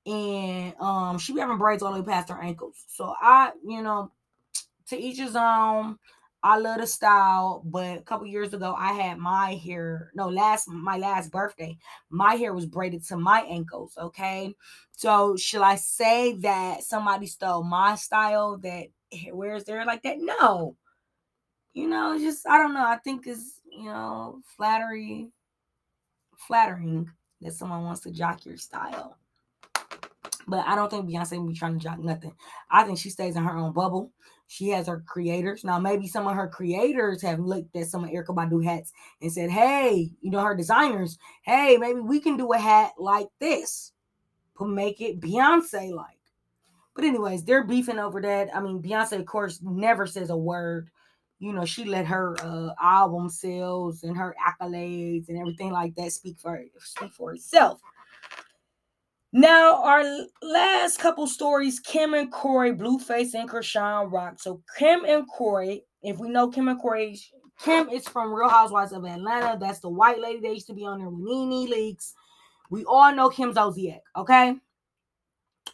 And 0.07 0.75
um 0.81 1.19
she 1.19 1.33
be 1.33 1.41
having 1.41 1.59
braids 1.59 1.83
all 1.83 1.93
the 1.95 2.01
way 2.01 2.07
past 2.07 2.31
her 2.31 2.43
ankles. 2.43 2.85
So 2.89 3.15
I, 3.21 3.53
you 3.65 3.83
know, 3.83 4.11
to 4.89 4.99
each 4.99 5.19
his 5.19 5.37
own. 5.37 5.99
I 6.45 6.59
love 6.59 6.81
the 6.81 6.89
style, 6.89 7.63
but 7.65 7.99
a 7.99 8.03
couple 8.03 8.27
years 8.27 8.53
ago, 8.53 8.75
I 8.77 8.95
had 8.95 9.19
my 9.19 9.55
hair. 9.55 10.11
No, 10.15 10.29
last 10.29 10.69
my 10.69 10.97
last 10.97 11.31
birthday, 11.31 11.79
my 12.11 12.35
hair 12.35 12.53
was 12.53 12.67
braided 12.67 13.05
to 13.07 13.17
my 13.17 13.43
ankles. 13.43 13.97
Okay, 13.97 14.55
so 14.91 15.37
should 15.37 15.63
I 15.63 15.77
say 15.77 16.35
that 16.39 16.83
somebody 16.83 17.27
stole 17.29 17.63
my 17.63 17.95
style 17.95 18.57
that 18.59 18.89
wears 19.33 19.65
their 19.65 19.85
like 19.85 20.03
that? 20.03 20.17
No, 20.19 20.77
you 21.75 21.89
know, 21.89 22.19
just 22.19 22.47
I 22.49 22.59
don't 22.59 22.75
know. 22.75 22.87
I 22.87 22.99
think 22.99 23.27
it's 23.27 23.61
you 23.71 23.87
know 23.87 24.41
flattery, 24.57 25.31
flattering 26.37 27.11
that 27.41 27.53
someone 27.55 27.85
wants 27.85 28.01
to 28.03 28.11
jock 28.11 28.45
your 28.45 28.57
style. 28.57 29.17
But 30.47 30.67
I 30.67 30.75
don't 30.75 30.91
think 30.91 31.09
Beyonce 31.09 31.47
be 31.47 31.55
trying 31.55 31.79
to 31.79 31.83
jock 31.83 31.99
nothing. 31.99 32.35
I 32.71 32.85
think 32.85 32.99
she 32.99 33.11
stays 33.11 33.37
in 33.37 33.45
her 33.45 33.57
own 33.57 33.73
bubble. 33.73 34.11
She 34.49 34.69
has 34.71 34.87
her 34.87 35.03
creators. 35.07 35.65
Now, 35.65 35.79
maybe 35.79 36.07
some 36.07 36.27
of 36.27 36.35
her 36.35 36.49
creators 36.49 37.23
have 37.23 37.39
looked 37.39 37.75
at 37.75 37.87
some 37.87 38.05
of 38.05 38.11
Erykah 38.11 38.35
Badu 38.35 38.63
hats 38.63 38.93
and 39.21 39.33
said, 39.33 39.51
hey, 39.51 40.11
you 40.21 40.31
know, 40.31 40.41
her 40.41 40.55
designers, 40.55 41.17
hey, 41.43 41.77
maybe 41.79 42.01
we 42.01 42.21
can 42.21 42.37
do 42.37 42.53
a 42.53 42.59
hat 42.59 42.93
like 42.99 43.29
this, 43.41 43.93
but 44.59 44.69
make 44.69 45.01
it 45.01 45.21
Beyonce 45.21 45.93
like. 45.93 46.19
But, 46.95 47.05
anyways, 47.05 47.45
they're 47.45 47.65
beefing 47.65 47.99
over 47.99 48.21
that. 48.21 48.55
I 48.55 48.61
mean, 48.61 48.83
Beyonce, 48.83 49.19
of 49.19 49.25
course, 49.25 49.61
never 49.63 50.07
says 50.07 50.29
a 50.29 50.37
word. 50.37 50.91
You 51.39 51.53
know, 51.53 51.65
she 51.65 51.85
let 51.85 52.07
her 52.07 52.37
uh, 52.41 52.75
album 52.81 53.31
sales 53.31 54.03
and 54.03 54.17
her 54.17 54.37
accolades 54.47 55.29
and 55.29 55.39
everything 55.39 55.73
like 55.73 55.95
that 55.95 56.13
speak 56.13 56.39
for 56.39 56.63
speak 56.79 57.13
for 57.13 57.33
itself. 57.33 57.81
Now, 59.33 59.83
our 59.83 60.05
last 60.43 60.99
couple 60.99 61.27
stories 61.27 61.81
Kim 61.81 62.13
and 62.13 62.31
Kroy, 62.31 62.73
Blueface 62.73 63.35
and 63.35 63.49
Chrisean 63.49 64.13
Rock. 64.13 64.39
So, 64.39 64.63
Kim 64.79 65.05
and 65.07 65.27
Kroy, 65.27 65.81
if 66.03 66.19
we 66.19 66.29
know 66.29 66.49
Kim 66.49 66.69
and 66.69 66.79
Kroy, 66.79 67.15
Kim 67.59 67.89
is 67.89 68.07
from 68.07 68.33
Real 68.33 68.51
Housewives 68.51 68.93
of 68.93 69.05
Atlanta. 69.05 69.57
That's 69.59 69.81
the 69.81 69.89
white 69.89 70.21
lady 70.21 70.41
that 70.41 70.53
used 70.53 70.67
to 70.67 70.75
be 70.75 70.85
on 70.85 70.99
there 70.99 71.09
with 71.09 71.21
Nene 71.21 71.71
Leakes. 71.71 72.13
We 72.71 72.85
all 72.85 73.15
know 73.15 73.31
Kim 73.31 73.55
Zolciak, 73.55 74.01
okay? 74.17 74.57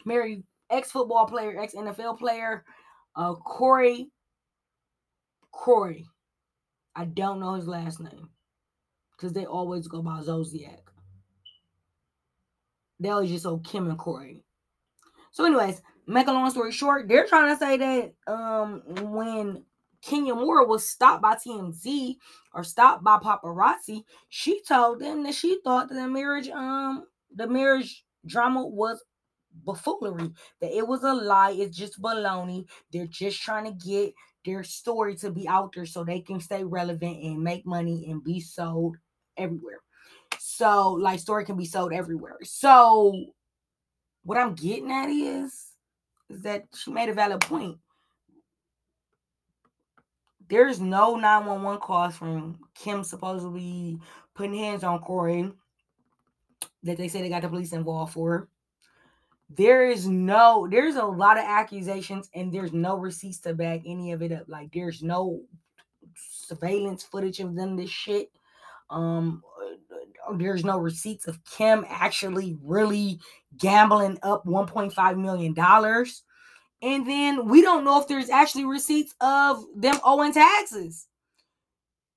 Married 0.05 0.43
ex 0.69 0.91
football 0.91 1.25
player, 1.25 1.59
ex 1.59 1.73
NFL 1.73 2.17
player. 2.17 2.63
Uh, 3.15 3.33
Kroy, 3.33 4.05
Kroy. 5.51 6.03
I 6.95 7.05
don't 7.05 7.39
know 7.39 7.55
his 7.55 7.67
last 7.67 7.99
name 7.99 8.29
because 9.17 9.33
they 9.33 9.45
always 9.45 9.87
go 9.87 10.01
by 10.01 10.21
Zolciak 10.21 10.88
they 12.99 13.09
was 13.09 13.29
just 13.29 13.43
so 13.43 13.57
Kim 13.59 13.87
and 13.89 13.97
Kroy. 13.97 14.41
So, 15.31 15.45
anyways, 15.45 15.81
make 16.07 16.27
a 16.27 16.31
long 16.31 16.49
story 16.49 16.71
short, 16.71 17.07
they're 17.07 17.27
trying 17.27 17.53
to 17.53 17.59
say 17.59 17.77
that 17.77 18.31
um 18.31 18.81
when 19.11 19.63
Kenya 20.01 20.33
Moore 20.33 20.65
was 20.65 20.87
stopped 20.87 21.21
by 21.21 21.35
TMZ 21.35 22.15
or 22.53 22.63
stopped 22.63 23.03
by 23.03 23.17
paparazzi, 23.17 24.03
she 24.29 24.61
told 24.63 24.99
them 24.99 25.23
that 25.23 25.33
she 25.35 25.59
thought 25.63 25.89
that 25.89 25.95
the 25.95 26.07
marriage 26.07 26.49
um 26.49 27.05
the 27.35 27.47
marriage 27.47 28.05
drama 28.25 28.65
was 28.65 29.03
buffoonery, 29.65 30.31
that 30.61 30.75
it 30.75 30.87
was 30.87 31.03
a 31.03 31.13
lie, 31.13 31.51
it's 31.51 31.77
just 31.77 32.01
baloney. 32.01 32.65
They're 32.91 33.07
just 33.07 33.41
trying 33.41 33.65
to 33.65 33.85
get 33.85 34.13
their 34.45 34.63
story 34.63 35.15
to 35.17 35.31
be 35.31 35.47
out 35.47 35.73
there 35.73 35.85
so 35.85 36.03
they 36.03 36.21
can 36.21 36.39
stay 36.39 36.63
relevant 36.63 37.21
and 37.23 37.43
make 37.43 37.65
money 37.65 38.09
and 38.09 38.23
be 38.23 38.39
sold 38.39 38.97
everywhere. 39.37 39.81
So, 40.59 40.91
like, 40.91 41.21
story 41.21 41.45
can 41.45 41.55
be 41.55 41.63
sold 41.63 41.93
everywhere. 41.93 42.35
So, 42.43 43.27
what 44.23 44.37
I'm 44.37 44.55
getting 44.55 44.91
at 44.91 45.07
is, 45.07 45.67
is 46.29 46.41
that 46.41 46.65
she 46.75 46.91
made 46.91 47.07
a 47.07 47.13
valid 47.13 47.39
point. 47.39 47.77
There's 50.49 50.81
no 50.81 51.15
911 51.15 51.79
calls 51.79 52.17
from 52.17 52.59
Kim 52.75 53.05
supposedly 53.05 53.99
putting 54.35 54.53
hands 54.53 54.83
on 54.83 55.01
Kroy 55.01 55.49
that 56.83 56.97
they 56.97 57.07
say 57.07 57.21
they 57.21 57.29
got 57.29 57.43
the 57.43 57.47
police 57.47 57.71
involved 57.71 58.11
for. 58.11 58.49
There 59.49 59.89
is 59.89 60.09
no, 60.09 60.67
there's 60.69 60.97
a 60.97 61.05
lot 61.05 61.37
of 61.37 61.45
accusations 61.45 62.29
and 62.35 62.51
there's 62.51 62.73
no 62.73 62.97
receipts 62.97 63.39
to 63.41 63.53
back 63.53 63.83
any 63.85 64.11
of 64.11 64.21
it 64.21 64.33
up. 64.33 64.49
Like 64.49 64.73
there's 64.73 65.01
no 65.01 65.41
surveillance 66.17 67.03
footage 67.03 67.39
of 67.39 67.55
them 67.55 67.77
this 67.77 67.89
shit. 67.89 68.29
Um 68.89 69.41
there's 70.37 70.65
no 70.65 70.77
receipts 70.77 71.27
of 71.27 71.43
Kim 71.45 71.85
actually 71.87 72.57
really 72.63 73.19
gambling 73.57 74.17
up 74.23 74.45
1.5 74.45 75.17
million 75.17 75.53
dollars. 75.53 76.23
And 76.81 77.07
then 77.07 77.47
we 77.47 77.61
don't 77.61 77.83
know 77.83 77.99
if 77.99 78.07
there's 78.07 78.29
actually 78.29 78.65
receipts 78.65 79.13
of 79.19 79.65
them 79.75 79.99
owing 80.03 80.33
taxes. 80.33 81.07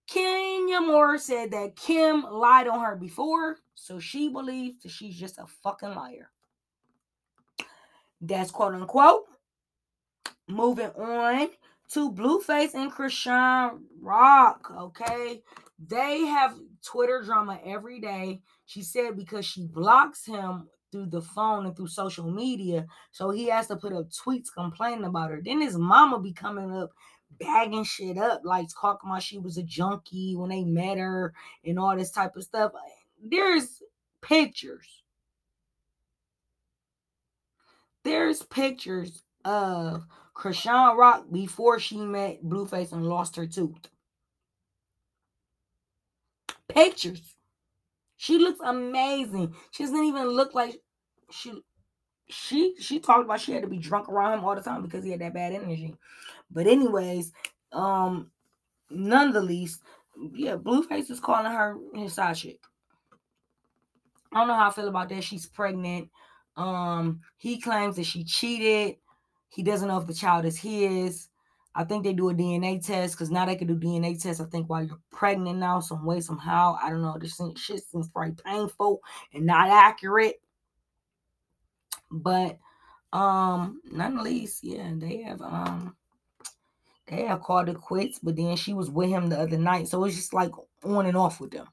Kenya 0.07 0.81
Moore 0.81 1.19
said 1.19 1.51
that 1.53 1.75
Kim 1.75 2.23
lied 2.23 2.69
on 2.69 2.81
her 2.81 2.97
before, 2.97 3.57
so 3.75 3.99
she 3.99 4.29
believes 4.29 4.83
that 4.83 4.91
she's 4.91 5.17
just 5.17 5.39
a 5.39 5.47
fucking 5.63 5.95
liar. 5.95 6.31
That's 8.21 8.51
quote 8.51 8.75
unquote. 8.75 9.25
Moving 10.49 10.91
on 10.91 11.49
to 11.91 12.13
Blueface 12.13 12.75
and 12.75 12.93
Chrisean 12.93 13.81
Rock. 14.01 14.71
Okay. 14.77 15.43
They 15.89 16.21
have 16.27 16.57
Twitter 16.85 17.23
drama 17.23 17.59
every 17.65 18.01
day. 18.01 18.41
She 18.67 18.83
said 18.83 19.17
because 19.17 19.45
she 19.45 19.67
blocks 19.67 20.25
him 20.27 20.69
through 20.91 21.07
the 21.07 21.23
phone 21.23 21.67
and 21.67 21.77
through 21.77 21.89
social 21.89 22.31
media. 22.31 22.87
So 23.11 23.31
he 23.31 23.47
has 23.49 23.67
to 23.69 23.77
put 23.77 23.93
up 23.93 24.11
tweets 24.11 24.49
complaining 24.55 25.05
about 25.05 25.31
her. 25.31 25.41
Then 25.43 25.61
his 25.61 25.77
mama 25.77 26.21
be 26.21 26.33
coming 26.33 26.77
up 26.77 26.91
bagging 27.41 27.85
shit 27.85 28.19
up, 28.19 28.43
like 28.45 28.69
talking 28.69 29.11
about 29.11 29.23
she 29.23 29.39
was 29.39 29.57
a 29.57 29.63
junkie 29.63 30.37
when 30.37 30.51
they 30.51 30.65
met 30.65 30.99
her 30.99 31.33
and 31.65 31.79
all 31.79 31.97
this 31.97 32.11
type 32.11 32.37
of 32.37 32.45
stuff. 32.45 32.73
There's 33.23 33.83
pictures. 34.21 35.03
There's 38.05 38.43
pictures 38.43 39.23
of 39.45 40.05
Chrisean 40.37 40.97
Rock 40.97 41.25
before 41.33 41.79
she 41.79 41.97
met 41.97 42.45
Blueface 42.45 42.93
and 42.93 43.07
lost 43.07 43.37
her 43.37 43.47
tooth. 43.47 43.89
Pictures. 46.75 47.37
She 48.17 48.39
looks 48.39 48.61
amazing. 48.65 49.55
She 49.73 49.83
doesn't 49.83 50.05
even 50.05 50.29
look 50.29 50.55
like 50.55 50.81
she 51.31 51.53
she 52.29 52.75
she 52.79 53.01
talked 53.01 53.25
about 53.25 53.41
she 53.41 53.53
had 53.53 53.63
to 53.63 53.69
be 53.69 53.79
drunk 53.79 54.09
around 54.09 54.39
him 54.39 54.45
all 54.45 54.55
the 54.55 54.63
time 54.63 54.83
because 54.83 55.05
he 55.05 55.11
had 55.11 55.21
that 55.21 55.35
bad 55.35 55.53
energy. 55.53 55.97
But 56.51 56.67
anyways, 56.67 57.33
um, 57.73 58.31
none 58.91 59.33
the 59.33 59.41
least, 59.41 59.83
yeah, 60.35 60.57
Blueface 60.57 61.11
is 61.11 61.21
calling 61.21 61.51
her 61.51 61.77
his 61.95 62.15
side 62.15 62.37
chick. 62.37 62.61
I 64.33 64.39
don't 64.39 64.49
know 64.49 64.55
how 64.55 64.69
I 64.69 64.73
feel 64.73 64.89
about 64.89 65.09
that. 65.11 65.25
She's 65.25 65.47
pregnant. 65.47 66.09
Um, 66.57 67.21
he 67.37 67.61
claims 67.61 67.97
that 67.97 68.05
she 68.07 68.25
cheated. 68.25 68.97
He 69.49 69.63
doesn't 69.63 69.89
know 69.89 69.99
if 69.99 70.07
the 70.07 70.15
child 70.15 70.45
is 70.45 70.59
his. 70.59 71.29
I 71.75 71.85
think 71.85 72.05
they 72.05 72.13
do 72.13 72.29
a 72.29 72.35
DNA 72.35 72.85
test 72.85 73.15
because 73.15 73.31
now 73.31 73.47
they 73.47 73.57
can 73.57 73.67
do 73.67 73.77
DNA 73.77 74.21
tests. 74.21 74.41
I 74.41 74.45
think 74.45 74.69
while 74.69 74.85
you're 74.85 75.01
pregnant 75.11 75.59
now, 75.59 75.81
some 75.81 76.05
way, 76.05 76.21
somehow. 76.21 76.77
I 76.83 76.91
don't 76.91 77.03
know. 77.03 77.17
This 77.19 77.41
shit 77.57 77.83
seems 77.85 78.11
very 78.13 78.33
painful 78.33 79.01
and 79.33 79.47
not 79.47 79.69
accurate. 79.69 80.43
But 82.11 82.59
um, 83.13 83.81
nonetheless, 83.91 84.63
yeah, 84.63 84.91
they 84.95 85.23
have 85.23 85.41
um 85.41 85.97
they 87.07 87.25
have 87.27 87.41
called 87.41 87.69
it 87.69 87.81
quits, 87.81 88.19
but 88.19 88.37
then 88.37 88.57
she 88.57 88.75
was 88.75 88.91
with 88.91 89.09
him 89.09 89.29
the 89.29 89.41
other 89.41 89.59
night. 89.59 89.89
So 89.89 90.05
it's 90.05 90.17
just 90.17 90.35
like 90.35 90.53
on 90.85 91.07
and 91.07 91.17
off 91.17 91.41
with 91.41 91.53
them. 91.53 91.67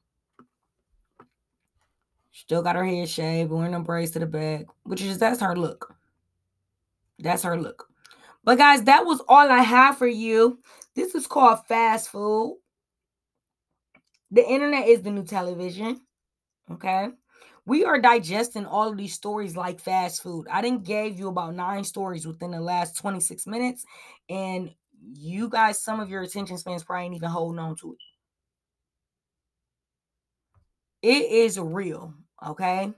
Still 2.32 2.62
got 2.62 2.76
her 2.76 2.84
head 2.84 3.08
shaved, 3.08 3.50
wearing 3.50 3.74
a 3.74 3.80
braids 3.80 4.12
to 4.12 4.18
the 4.18 4.26
back, 4.26 4.64
which 4.84 5.02
is 5.02 5.18
that's 5.18 5.40
her 5.40 5.54
look. 5.54 5.94
That's 7.18 7.42
her 7.42 7.60
look. 7.60 7.89
But 8.44 8.58
guys, 8.58 8.84
that 8.84 9.04
was 9.04 9.20
all 9.28 9.50
I 9.50 9.62
have 9.62 9.98
for 9.98 10.06
you. 10.06 10.60
This 10.94 11.14
is 11.14 11.26
called 11.26 11.66
fast 11.66 12.10
food. 12.10 12.58
The 14.30 14.48
internet 14.48 14.88
is 14.88 15.02
the 15.02 15.10
new 15.10 15.24
television. 15.24 16.00
Okay. 16.72 17.08
We 17.66 17.84
are 17.84 18.00
digesting 18.00 18.64
all 18.66 18.88
of 18.88 18.96
these 18.96 19.12
stories 19.12 19.56
like 19.56 19.80
fast 19.80 20.22
food. 20.22 20.46
I 20.50 20.62
didn't 20.62 20.84
gave 20.84 21.18
you 21.18 21.28
about 21.28 21.54
nine 21.54 21.84
stories 21.84 22.26
within 22.26 22.52
the 22.52 22.60
last 22.60 22.96
26 22.96 23.46
minutes. 23.46 23.84
And 24.28 24.70
you 25.12 25.48
guys, 25.48 25.80
some 25.80 26.00
of 26.00 26.10
your 26.10 26.22
attention 26.22 26.58
spans 26.58 26.84
probably 26.84 27.06
ain't 27.06 27.14
even 27.16 27.28
holding 27.28 27.58
on 27.58 27.76
to 27.76 27.92
it. 27.92 27.98
It 31.02 31.30
is 31.30 31.58
real, 31.58 32.14
okay? 32.46 32.92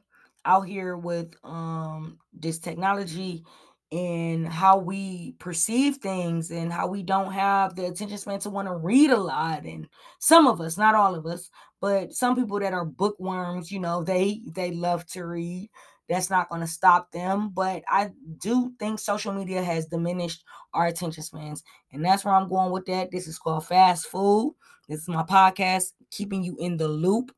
Out 0.44 0.62
here 0.62 0.96
with 0.96 1.34
um 1.44 2.18
this 2.32 2.58
technology 2.58 3.44
and 3.92 4.48
how 4.48 4.78
we 4.78 5.32
perceive 5.38 5.96
things 5.96 6.50
and 6.50 6.72
how 6.72 6.86
we 6.86 7.02
don't 7.02 7.32
have 7.32 7.76
the 7.76 7.84
attention 7.84 8.16
span 8.16 8.40
to 8.40 8.48
want 8.48 8.66
to 8.66 8.74
read 8.74 9.10
a 9.10 9.16
lot 9.16 9.64
and 9.64 9.86
some 10.18 10.46
of 10.46 10.60
us 10.62 10.78
not 10.78 10.94
all 10.94 11.14
of 11.14 11.26
us 11.26 11.50
but 11.80 12.12
some 12.12 12.34
people 12.34 12.58
that 12.58 12.72
are 12.72 12.86
bookworms 12.86 13.70
you 13.70 13.78
know 13.78 14.02
they 14.02 14.40
they 14.46 14.72
love 14.72 15.06
to 15.06 15.24
read 15.26 15.68
that's 16.08 16.30
not 16.30 16.48
going 16.48 16.62
to 16.62 16.66
stop 16.66 17.12
them 17.12 17.50
but 17.50 17.82
i 17.88 18.10
do 18.38 18.72
think 18.78 18.98
social 18.98 19.32
media 19.32 19.62
has 19.62 19.86
diminished 19.86 20.42
our 20.72 20.86
attention 20.86 21.22
spans 21.22 21.62
and 21.92 22.02
that's 22.02 22.24
where 22.24 22.34
i'm 22.34 22.48
going 22.48 22.72
with 22.72 22.86
that. 22.86 23.10
This 23.10 23.28
is 23.28 23.38
called 23.38 23.66
fast 23.66 24.06
food. 24.06 24.54
This 24.88 25.02
is 25.02 25.08
my 25.08 25.22
podcast 25.22 25.92
keeping 26.10 26.42
you 26.42 26.56
in 26.58 26.78
the 26.78 26.88
loop 26.88 27.30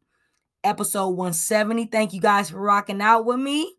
episode 0.62 1.08
170 1.08 1.86
thank 1.86 2.12
you 2.14 2.20
guys 2.20 2.50
for 2.50 2.60
rocking 2.60 3.02
out 3.02 3.26
with 3.26 3.38
me 3.38 3.74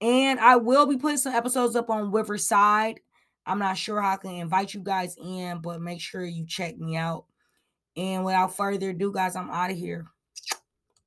and 0.00 0.40
I 0.40 0.56
will 0.56 0.86
be 0.86 0.96
putting 0.96 1.18
some 1.18 1.34
episodes 1.34 1.76
up 1.76 1.90
on 1.90 2.12
Riverside. 2.12 3.00
I'm 3.46 3.58
not 3.58 3.76
sure 3.76 4.00
how 4.00 4.14
I 4.14 4.16
can 4.16 4.32
invite 4.32 4.74
you 4.74 4.80
guys 4.80 5.16
in, 5.22 5.60
but 5.60 5.80
make 5.80 6.00
sure 6.00 6.24
you 6.24 6.46
check 6.46 6.78
me 6.78 6.96
out. 6.96 7.26
And 7.96 8.24
without 8.24 8.56
further 8.56 8.90
ado, 8.90 9.12
guys, 9.12 9.36
I'm 9.36 9.50
out 9.50 9.70
of 9.70 9.76
here. 9.76 10.06